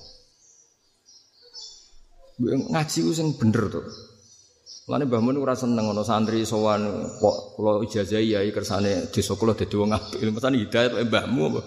Ngaji 2.39 2.99
ku 3.03 3.11
sing 3.11 3.35
bener 3.35 3.67
tuh. 3.67 4.12
Mulane 4.83 5.07
Mbah 5.07 5.23
Mun 5.23 5.39
ora 5.39 5.55
seneng 5.55 5.95
ana 5.95 6.03
santri 6.03 6.43
sowan 6.43 7.07
kok 7.23 7.55
kula 7.55 7.87
ijazahi 7.87 8.35
yai 8.35 8.51
kersane 8.51 9.15
desa 9.15 9.39
kula 9.39 9.55
dadi 9.55 9.79
wong 9.79 9.95
apik. 9.95 10.19
Mesane 10.27 10.59
hidayat 10.59 10.99
wae 10.99 11.07
mbahmu 11.07 11.43
apa. 11.55 11.61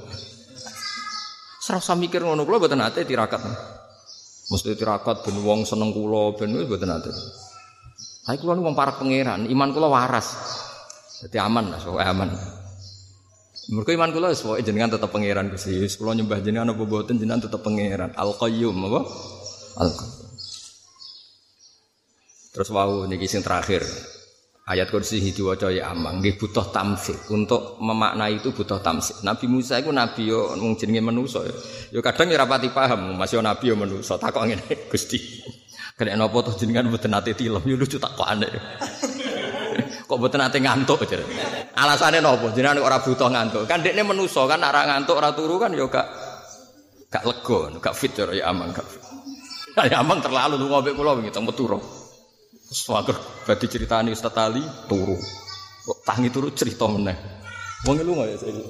Serasa 1.64 1.96
mikir 1.96 2.20
ngono 2.28 2.44
kula 2.44 2.60
mboten 2.60 2.84
ate 2.84 3.08
tirakat. 3.08 3.40
Mesti 4.52 4.76
tirakat 4.76 5.24
ben 5.24 5.40
wong 5.48 5.64
seneng 5.64 5.96
kula 5.96 6.36
ben 6.36 6.60
wis 6.60 6.68
mboten 6.68 6.92
ate. 6.92 7.08
Saya 8.28 8.36
kula 8.36 8.60
wong 8.60 8.76
para 8.76 9.00
pangeran, 9.00 9.48
iman 9.48 9.70
kula 9.72 9.88
waras. 9.88 10.36
Dadi 11.24 11.40
aman 11.40 11.72
lah, 11.72 11.80
so 11.80 11.96
aman. 11.96 12.36
Mergo 13.72 13.96
iman 13.96 14.12
kula 14.12 14.36
wis 14.36 14.44
pokoke 14.44 14.60
jenengan 14.60 15.00
tetep 15.00 15.08
pangeran 15.08 15.48
Gusti. 15.56 15.80
Kula 15.96 16.20
nyembah 16.20 16.44
jenengan 16.44 16.76
apa 16.76 16.84
mboten 16.84 17.16
jenengan 17.16 17.48
tetep 17.48 17.64
pangeran. 17.64 18.12
Al 18.20 18.36
Qayyum 18.36 18.76
apa? 18.92 19.02
Al 19.80 19.90
Qayyum. 19.96 20.25
Terus 22.56 22.72
wau 22.72 23.04
niki 23.04 23.28
sing 23.28 23.44
terakhir. 23.44 23.84
Ayat 24.66 24.90
kursi 24.90 25.22
diwaca 25.22 25.70
ya 25.70 25.92
amang 25.92 26.24
nggih 26.24 26.40
butuh 26.40 26.72
tamsir. 26.72 27.20
Untuk 27.36 27.78
memaknai 27.84 28.40
itu 28.40 28.56
butuh 28.56 28.80
tamsir. 28.80 29.20
Nabi 29.28 29.46
Musa 29.52 29.78
itu 29.78 29.92
nabi 29.92 30.32
yo 30.32 30.56
mung 30.56 30.80
jenenge 30.80 31.04
manusa 31.04 31.44
ya. 31.44 31.54
Yo 31.94 32.00
kadang 32.00 32.32
ya 32.32 32.40
rapati 32.40 32.72
paham, 32.72 33.14
masih 33.20 33.44
nabi 33.44 33.70
yo 33.70 33.76
manusa. 33.78 34.16
Takok 34.16 34.48
ngene, 34.48 34.66
Gusti. 34.92 35.20
Kene 36.00 36.16
napa 36.16 36.38
to 36.48 36.56
jenengan 36.56 36.88
mboten 36.88 37.12
nate 37.12 37.36
tilem 37.36 37.62
yo 37.68 37.76
lucu 37.76 38.00
takokane. 38.00 38.48
Kok 40.10 40.18
mboten 40.18 40.40
nate 40.40 40.58
ngantuk 40.64 41.04
jare. 41.06 41.28
Alasane 41.76 42.24
napa? 42.24 42.50
Jenengan 42.56 42.82
ora 42.82 43.04
butuh 43.04 43.30
ngantuk. 43.30 43.68
Kan 43.68 43.84
dekne 43.84 44.02
manusa 44.02 44.48
kan 44.48 44.64
ora 44.64 44.82
ngantuk 44.88 45.14
ora 45.20 45.30
turu 45.36 45.60
kan 45.60 45.76
yo 45.76 45.92
gak 45.92 46.08
gak 47.14 47.22
lega, 47.22 47.60
gak 47.80 47.96
fit 47.96 48.16
ya 48.16 48.48
amang 48.48 48.72
gak. 48.72 48.88
Ya 49.92 50.00
amang 50.00 50.24
terlalu 50.24 50.56
lu 50.56 50.72
ngombe 50.72 50.96
kula 50.96 51.20
wingi 51.20 51.36
teng. 51.36 51.44
Swager 52.70 53.18
berarti 53.46 53.66
ceritani 53.70 54.10
Ustaz 54.14 54.34
Ali 54.38 54.62
turu. 54.90 55.18
Kok 55.86 56.02
tangi 56.02 56.34
turu 56.34 56.50
cerita 56.54 56.90
meneh. 56.90 57.18
Wong 57.86 58.02
lu 58.02 58.18
enggak 58.18 58.34
ya 58.34 58.38
saya. 58.42 58.66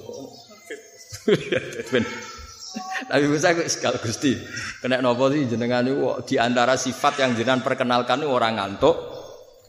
Nabi 3.07 3.25
Musa 3.31 3.55
kok 3.55 3.69
sekal 3.71 3.95
Gusti. 4.03 4.35
Kena 4.83 4.99
nopo 4.99 5.31
sih 5.31 5.47
jenengan 5.47 5.85
niku 5.87 6.19
di 6.27 6.35
antara 6.35 6.75
sifat 6.75 7.23
yang 7.23 7.31
jenengan 7.33 7.63
perkenalkan 7.63 8.19
niku 8.19 8.35
orang 8.35 8.59
ngantuk, 8.59 8.95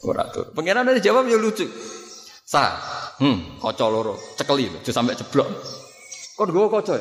ora 0.03 0.27
tur. 0.35 0.51
Pangeran 0.51 0.91
ada 0.91 0.99
jawab 0.99 1.31
ya 1.31 1.39
lucu. 1.39 1.67
Sa, 2.47 2.79
hmm, 3.19 3.59
kaca 3.59 3.87
loro, 3.91 4.15
cekeli 4.39 4.71
lho, 4.71 4.79
sampai 4.87 5.19
ceblok. 5.19 5.51
Kon 6.39 6.51
gue 6.51 6.67
kaca. 6.71 6.95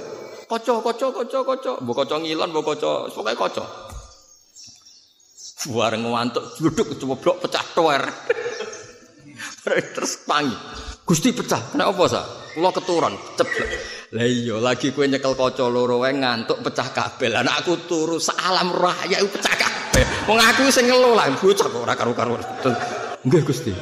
Kaca, 0.46 0.74
kaca, 0.82 1.08
kaca, 1.14 1.40
kaca. 1.46 1.72
Mbok 1.86 1.96
kaca 2.02 2.16
ngilon, 2.22 2.50
mbok 2.50 2.74
kaca, 2.74 3.14
pokoke 3.14 3.34
kaca. 3.38 3.66
Bareng 5.66 6.06
ngantuk, 6.06 6.46
duduk 6.62 6.94
ceblok 6.98 7.42
pecah 7.42 7.66
toer. 7.74 8.04
Terus 9.66 10.22
tangi. 10.30 10.54
Gusti 11.06 11.34
pecah. 11.34 11.74
Kena 11.74 11.90
apa 11.90 12.04
sa? 12.06 12.22
Kula 12.54 12.70
keturun, 12.70 13.14
ceblok. 13.34 13.70
Lah 14.14 14.24
iya, 14.24 14.56
lagi 14.62 14.94
kowe 14.94 15.04
nyekel 15.04 15.34
kaca 15.34 15.66
loro 15.66 16.06
wae 16.06 16.14
ngantuk 16.14 16.62
pecah 16.62 16.94
kabel. 16.94 17.34
Lah 17.34 17.58
aku 17.58 17.84
turu 17.90 18.22
salam 18.22 18.70
raya 18.72 19.20
pecah 19.26 19.56
kabel. 19.58 20.06
Wong 20.30 20.38
aku 20.40 20.70
sing 20.70 20.86
ngelo 20.86 21.18
lah 21.18 21.28
bocah 21.36 21.68
ora 21.74 21.94
karo-karo. 21.98 22.38
Nggih 23.26 23.42
Gusti. 23.42 23.74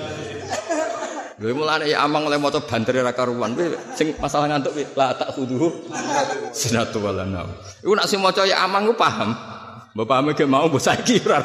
Lha 1.44 1.52
mulane 1.52 1.92
ya 1.92 2.08
amang 2.08 2.32
oleh 2.32 2.40
maca 2.40 2.64
banter 2.64 3.04
ra 3.04 3.12
karuan. 3.12 3.54
Sing 3.94 4.16
masalah 4.16 4.48
ngantuk 4.48 4.74
la 4.96 5.12
tak 5.14 5.36
kudu 5.36 5.70
sinatu 6.56 7.04
walana. 7.04 7.44
Iku 7.84 7.92
nak 7.92 8.08
sing 8.08 8.24
maca 8.24 8.48
ya 8.48 8.64
amang 8.64 8.88
ku 8.88 8.96
paham. 8.96 9.36
Mbok 9.94 10.06
paham 10.10 10.34
ge 10.34 10.46
mau 10.50 10.66
mbok 10.66 10.82
saiki 10.82 11.22
ora. 11.22 11.40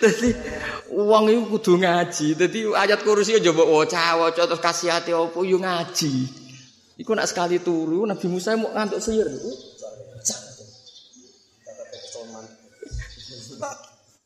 Dadi 0.00 0.30
Uang 0.92 1.24
itu 1.32 1.48
kudu 1.48 1.80
ngaji. 1.80 2.36
Jadi 2.36 2.68
ayat 2.68 3.00
kursi 3.00 3.32
aja 3.32 3.48
mbok 3.48 3.64
waca-waca 3.64 4.44
terus 4.44 4.60
kasihati 4.60 5.16
apa 5.16 5.40
yo 5.40 5.56
ngaji. 5.56 6.12
Iku 7.00 7.16
nak 7.16 7.32
sekali 7.32 7.64
turu 7.64 8.04
Nabi 8.04 8.26
Musa 8.28 8.52
mau 8.60 8.68
ngantuk 8.76 9.00
sihir. 9.00 9.24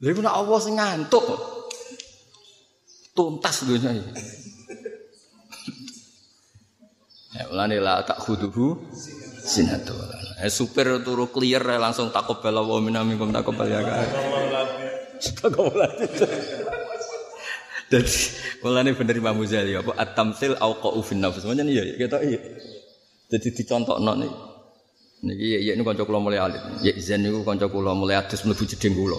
Lha 0.03 0.09
iku 0.11 0.21
nak 0.27 0.35
Allah 0.43 0.59
sing 0.59 0.75
ngantuk. 0.75 1.23
Tuntas 3.15 3.63
dunia 3.63 3.95
iki. 3.95 4.13
Ya 7.39 7.47
ulane 7.47 7.79
la 7.79 8.03
tak 8.03 8.19
khuduhu 8.27 8.75
sinatu. 9.47 9.95
Eh 10.43 10.53
supir 10.53 11.01
turu 11.01 11.31
clear 11.33 11.65
langsung 11.81 12.13
takobal 12.13 12.61
wa 12.67 12.83
minamikum 12.83 13.33
takobal 13.33 13.71
ya. 13.71 13.81
Dan 17.87 18.03
mulane 18.67 18.91
bener 18.99 19.15
Imam 19.15 19.39
Ghazali 19.39 19.79
apa 19.79 19.95
at-tamtsil 19.95 20.59
auqa'u 20.59 21.01
fin 21.07 21.23
nafs. 21.23 21.47
Semuanya 21.47 21.63
nih 21.63 21.75
ya 21.79 21.85
kita 21.95 22.19
iya. 22.27 22.41
Jadi 23.31 23.49
dicontohno 23.55 24.13
nih. 24.19 24.33
Niki 25.23 25.47
ya 25.71 25.73
ini 25.73 25.83
kanca 25.87 26.03
kula 26.03 26.19
mulai 26.19 26.43
alit. 26.43 26.61
Ya 26.83 26.93
Zen 26.99 27.23
niku 27.23 27.47
kanca 27.47 27.71
kula 27.71 27.95
mulai 27.95 28.19
adus 28.19 28.43
mlebu 28.43 28.67
jeding 28.67 28.93
kula. 28.99 29.17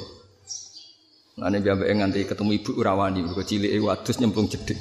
Lane 1.40 1.64
biambake 1.64 1.94
nganti 1.96 2.20
ketemu 2.28 2.52
ibu 2.60 2.72
Urawani, 2.82 3.22
mergo 3.24 3.42
cilike 3.46 3.78
wadus 3.80 4.20
nyemplung 4.20 4.52
jeding. 4.52 4.80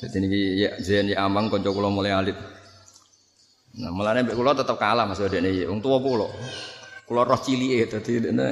Jadi 0.00 0.16
niki 0.22 0.40
ya 0.62 0.70
Zen 0.78 1.10
ya 1.10 1.26
Amang 1.26 1.50
kanca 1.50 1.68
mulai 1.74 2.14
alit. 2.14 2.38
Nah, 3.80 3.90
mulane 3.90 4.28
mbek 4.28 4.36
kula 4.36 4.52
tetep 4.52 4.76
kalah 4.76 5.08
Mas 5.08 5.18
Dekne 5.18 5.48
ya. 5.56 5.66
Wong 5.72 5.80
tuwa 5.80 5.98
kula. 6.04 6.28
Kula 7.08 7.24
roh 7.24 7.40
cilike 7.40 7.88
dadi 7.88 8.20
dene 8.28 8.48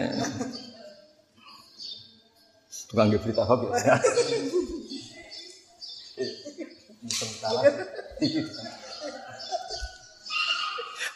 Tukang 2.89 3.13
berita 3.13 3.45
hoax 3.45 3.63
ya. 3.85 3.95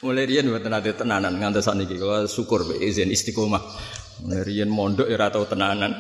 Mulai 0.03 0.27
rian 0.27 0.51
buat 0.51 0.67
nanti 0.67 0.93
tenanan 0.93 1.39
ngantos 1.39 1.65
saniki 1.65 1.97
kalau 1.97 2.29
syukur 2.29 2.67
be 2.69 2.77
izin 2.77 3.09
istiqomah. 3.09 3.63
Mulai 4.27 4.43
rian 4.45 4.69
mondok 4.69 5.09
ya 5.09 5.17
ratau 5.17 5.49
tenanan. 5.49 5.97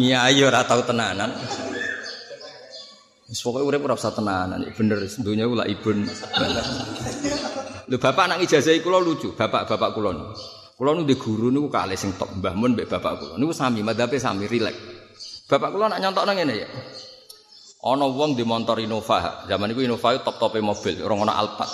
Nyai 0.00 0.40
ora 0.42 0.64
tau 0.64 0.82
tenanan. 0.82 1.30
Pokoke 3.32 3.64
urip 3.64 3.80
ora 3.88 3.96
usah 3.96 4.12
tenanan, 4.12 4.60
bener 4.76 5.08
dunya 5.24 5.48
kula 5.48 5.64
ibun. 5.64 6.04
Lho 7.88 7.96
bapak 7.96 8.28
anak 8.28 8.44
ijazah 8.44 8.76
kula 8.84 9.00
lucu, 9.00 9.32
bapak-bapak 9.32 9.90
kula 9.96 10.12
niku. 10.12 10.36
Di 11.08 11.16
guru 11.16 11.48
niku 11.48 11.72
kalih 11.72 11.96
sing 11.96 12.12
top 12.20 12.28
Mbah 12.28 12.52
Mun 12.52 12.76
mbek 12.76 12.92
bapak 12.92 13.12
kula. 13.16 13.34
Niku 13.40 13.56
sami 13.56 13.80
madhape 13.80 14.20
sami 14.20 14.44
rilek. 14.44 14.76
Bapak 15.48 15.72
kula 15.72 15.88
nak 15.88 16.04
nyontokno 16.04 16.32
ngene 16.36 16.54
ya. 16.60 16.68
Ana 17.88 18.04
wong 18.04 18.36
di 18.36 18.44
motor 18.44 18.76
Innova. 18.84 19.48
Zaman 19.48 19.72
iku 19.72 19.80
Innova 19.80 20.12
top-tope 20.20 20.60
mobil, 20.60 21.00
ora 21.00 21.16
ana 21.16 21.32
Alphard. 21.40 21.72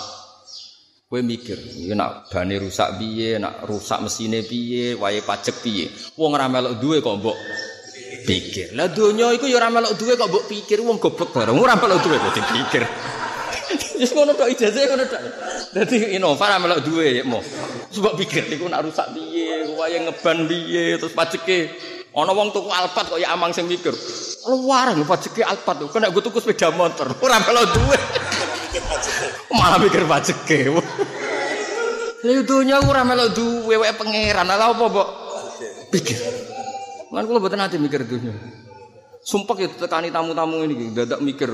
Kowe 1.11 1.19
mikir, 1.25 1.59
iki 1.59 1.91
nak 1.91 2.31
bane 2.31 2.55
rusak 2.55 3.01
piye, 3.01 3.35
nak 3.35 3.67
rusak 3.67 3.99
mesine 3.99 4.45
piye, 4.47 4.95
wae 4.95 5.19
pajak 5.25 5.59
piye. 5.59 5.91
Wong 6.15 6.39
ora 6.39 6.47
melok 6.47 6.79
duwe 6.79 7.03
kok 7.03 7.19
mbok 7.19 7.37
pikir. 8.29 8.67
Lah 8.77 8.85
donya 8.93 9.33
iku 9.33 9.49
ya 9.49 9.57
ora 9.57 9.73
melok 9.73 9.97
duwe 9.97 10.13
kok 10.13 10.29
mbok 10.29 10.45
pikir, 10.45 10.77
wong 10.85 11.01
goblok 11.01 11.33
bareng 11.33 11.57
ora 11.57 11.73
melok 11.73 11.99
duwe 12.05 12.21
kok 12.21 12.33
dipikir. 12.37 12.83
Wis 13.99 14.13
ngono 14.13 14.37
tok 14.37 14.53
ijazah 14.53 14.85
ngono 14.85 15.03
tok. 15.09 15.21
Dadi 15.73 16.13
Innova 16.13 16.45
ora 16.45 16.57
melok 16.61 16.79
duwe 16.85 17.05
ya 17.17 17.23
mo. 17.25 17.41
Sebab 17.89 18.13
pikir 18.21 18.45
iku 18.53 18.69
nak 18.69 18.85
rusak 18.85 19.09
piye, 19.17 19.73
wae 19.73 19.97
ngeban 19.97 20.45
piye, 20.45 21.01
terus 21.01 21.13
pajeke 21.17 21.73
ana 22.13 22.29
wong 22.33 22.53
tuku 22.53 22.69
Alphard 22.69 23.17
kok 23.17 23.19
ya 23.21 23.33
amang 23.33 23.49
sing 23.49 23.65
mikir. 23.65 23.97
Luarang 24.45 25.01
pajeke 25.09 25.41
Alphard 25.41 25.89
kok 25.89 25.97
nek 25.97 26.13
gue 26.13 26.21
tuku 26.21 26.37
sepeda 26.37 26.69
motor, 26.69 27.09
ora 27.25 27.41
melok 27.41 27.65
duwe. 27.73 27.97
Malah 29.57 29.81
mikir 29.81 30.05
pajeke. 30.05 30.69
Lha 32.19 32.41
dunya 32.45 32.77
ora 32.77 33.01
melok 33.01 33.33
duwe 33.33 33.73
wae 33.73 33.93
pangeran. 33.97 34.45
Lah 34.45 34.69
apa, 34.69 34.85
Mbok? 34.85 35.09
Pikir. 35.89 36.58
Lan 37.09 37.23
kula 37.25 37.41
mboten 37.41 37.61
ate 37.61 37.81
mikir 37.81 38.05
dunya. 38.05 38.33
Sumpah 39.19 39.57
ya 39.59 39.67
tekani 39.67 40.13
tamu-tamu 40.13 40.63
ini 40.63 40.93
dadak 40.93 41.19
mikir. 41.19 41.49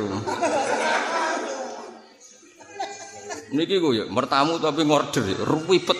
Niki 3.55 3.79
ku 3.79 3.95
ya 3.95 4.05
mertamu 4.11 4.59
tapi 4.59 4.83
ngorder 4.83 5.23
ribet. 5.45 5.99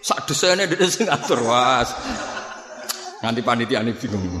Sak 0.00 0.30
desene 0.30 0.64
dhewe 0.70 0.86
sing 0.88 1.10
ngatur 1.10 1.44
was. 1.44 1.92
Nganti 3.20 3.40
panitia 3.44 3.84
ini 3.84 3.92
bingung. 3.92 4.40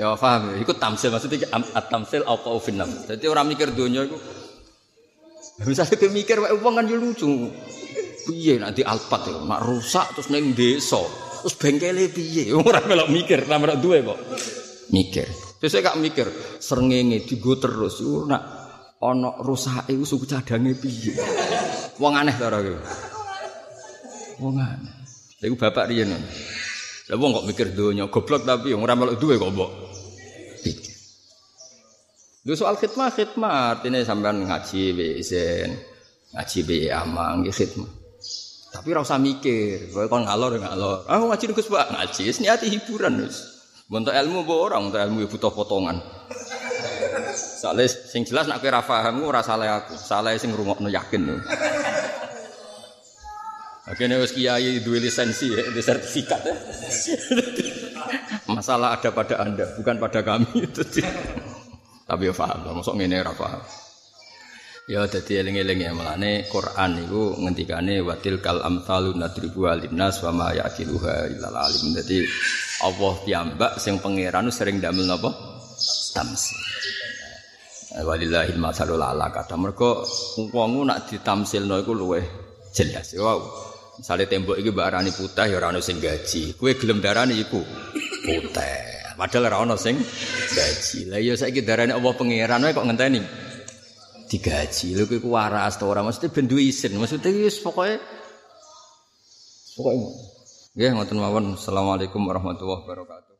Ya 0.00 0.16
paham, 0.16 0.56
iku 0.56 0.72
tamsil 0.72 1.12
maksudnya 1.12 1.44
at-tamsil 1.52 2.24
apa 2.24 2.48
ufinam. 2.48 2.88
Jadi 3.04 3.28
orang 3.28 3.44
mikir 3.44 3.76
dunia 3.76 4.08
itu 4.08 4.16
Misalnya 5.60 6.08
mikir 6.08 6.40
wong 6.40 6.74
kan 6.80 6.88
lucu. 6.88 7.52
Piye 8.22 8.54
nanti 8.62 8.86
alpat 8.86 9.26
ya, 9.26 9.38
nak 9.42 9.60
rusak 9.66 10.14
terus 10.14 10.30
neng 10.30 10.54
desa. 10.54 11.02
Terus 11.42 11.58
bengkele 11.58 12.06
piye? 12.06 12.54
Ora 12.58 12.78
melok 12.86 13.10
mikir, 13.10 13.42
ora 13.50 13.58
melok 13.58 13.78
duwe 13.82 13.98
kok. 14.06 14.18
Mikir. 14.94 15.26
Terus 15.58 15.70
saya 15.74 15.90
gak 15.90 15.98
mikir, 15.98 16.26
serengenge 16.62 17.26
digo 17.26 17.58
terus. 17.58 17.98
Iku 17.98 18.30
nak 18.30 18.42
ana 19.02 19.34
rusake 19.42 19.90
iku 19.90 20.06
suku 20.06 20.30
cadange 20.30 20.78
piye. 20.78 21.18
Wong 21.98 22.14
aneh 22.14 22.34
to 22.38 22.46
ora 22.46 22.62
Wong 24.38 24.54
aneh. 24.58 24.94
Iku 25.42 25.58
bapak 25.58 25.90
riyen. 25.90 26.14
Lah 27.10 27.16
wong 27.18 27.30
kok 27.34 27.46
mikir 27.50 27.74
donya 27.74 28.06
goblok 28.06 28.46
tapi 28.46 28.70
ora 28.70 28.94
melok 28.94 29.18
duwe 29.18 29.34
kok 29.34 29.50
mbok. 29.50 29.70
Pikir. 30.62 30.94
Soal 32.54 32.78
khidmah 32.78 33.10
khidmah 33.10 33.54
artinya 33.74 33.98
sampean 34.06 34.46
ngaji 34.46 34.94
wisen, 34.94 35.74
ngaji 36.34 36.58
be 36.62 36.78
amang 36.90 37.42
ya 37.42 37.50
khidmah. 37.50 38.01
Tapi 38.72 38.88
ora 38.96 39.04
usah 39.04 39.20
mikir, 39.20 39.92
kowe 39.92 40.08
kon 40.08 40.24
ngalor 40.24 40.56
ngalor. 40.56 41.04
Ah 41.04 41.20
ngaji 41.20 41.52
Gus 41.52 41.68
Pak, 41.68 41.92
ngaji 41.92 42.32
niati 42.40 42.72
hiburan 42.72 43.20
wis. 43.20 43.52
Untuk 43.92 44.16
ilmu 44.16 44.48
mbok 44.48 44.58
ora, 44.72 44.80
untuk 44.80 44.96
ilmu 44.96 45.20
ya 45.20 45.28
butuh 45.28 45.52
potongan. 45.52 46.00
Soalnya 47.36 47.92
sing 47.92 48.24
jelas 48.24 48.48
nak 48.48 48.64
ora 48.64 48.80
paham 48.80 49.20
ora 49.28 49.44
salah 49.44 49.84
aku, 49.84 49.92
salah 50.00 50.32
sing 50.40 50.56
ngrungokno 50.56 50.88
yakin. 50.88 51.36
Akhirnya 53.84 54.16
wis 54.16 54.32
kiai 54.32 54.80
duwe 54.80 55.04
lisensi 55.04 55.52
ya, 55.52 55.60
sertifikat 55.76 56.40
ya. 56.40 56.56
Masalah 58.48 58.96
ada 58.96 59.12
pada 59.12 59.44
Anda, 59.44 59.68
bukan 59.76 60.00
pada 60.00 60.24
kami. 60.24 60.64
Tapi 62.08 62.22
ya 62.24 62.32
paham 62.32 62.80
masuk 62.80 62.96
ngene 62.96 63.20
ora. 63.20 63.60
Ya 64.90 65.06
dadi 65.06 65.38
eling-eling 65.38 65.78
ya 65.86 65.94
melane 65.94 66.42
Quran 66.50 66.98
niku 66.98 67.38
ngendikane 67.38 68.02
watil 68.02 68.42
kal 68.42 68.66
amsalu 68.66 69.14
nadribu 69.14 69.70
alinnas 69.70 70.18
wa 70.26 70.34
ma 70.34 70.48
yaqiluha 70.50 71.30
illal 71.30 71.54
alim. 71.54 71.94
Dadi 71.94 72.18
Allah 72.82 73.14
piyambak 73.22 73.78
sing 73.78 74.02
pangeran 74.02 74.50
sering 74.50 74.82
damel 74.82 75.06
napa? 75.06 75.30
Tamsil. 76.18 76.58
Walillahil 78.02 78.58
masalul 78.58 78.98
ala 78.98 79.30
kata 79.30 79.54
mergo 79.54 80.02
wong 80.50 80.82
nak 80.82 81.06
ditamsilno 81.06 81.78
iku 81.78 81.94
luweh 81.94 82.26
jelas. 82.74 83.14
Wow. 83.14 83.38
Misalnya 84.02 84.26
tembok 84.26 84.58
iki 84.58 84.74
mbak 84.74 84.86
arani 84.90 85.14
putih 85.14 85.46
ya 85.46 85.62
ora 85.62 85.70
ono 85.70 85.78
sing 85.78 86.02
gaji. 86.02 86.58
Kowe 86.58 86.74
gelem 86.74 86.98
darani 86.98 87.38
iku 87.38 87.62
putih. 88.26 89.14
Padahal 89.14 89.46
ora 89.46 89.58
ono 89.62 89.78
sing 89.78 89.94
gaji. 90.50 91.06
Lah 91.06 91.22
iya 91.22 91.38
saiki 91.38 91.62
darane 91.62 91.94
Allah 91.94 92.10
pangeran 92.18 92.66
kok 92.66 92.82
ngenteni 92.82 93.51
digaji. 94.32 94.96
Lho 94.96 95.04
kuwi 95.04 95.20
waras 95.28 95.76
to 95.76 95.84
ora 95.84 96.00
mesti 96.00 96.32
ben 96.32 96.48
duwe 96.48 96.72
isin. 96.72 96.96
Maksudnya 96.96 97.28
wis 97.36 97.60
pokoke 97.60 98.00
pokoke 99.76 100.32
Nggih 100.72 100.88
ngoten 100.96 101.20
mawon. 101.20 101.44
Assalamualaikum 101.52 102.24
warahmatullahi 102.24 102.80
wabarakatuh. 102.80 103.31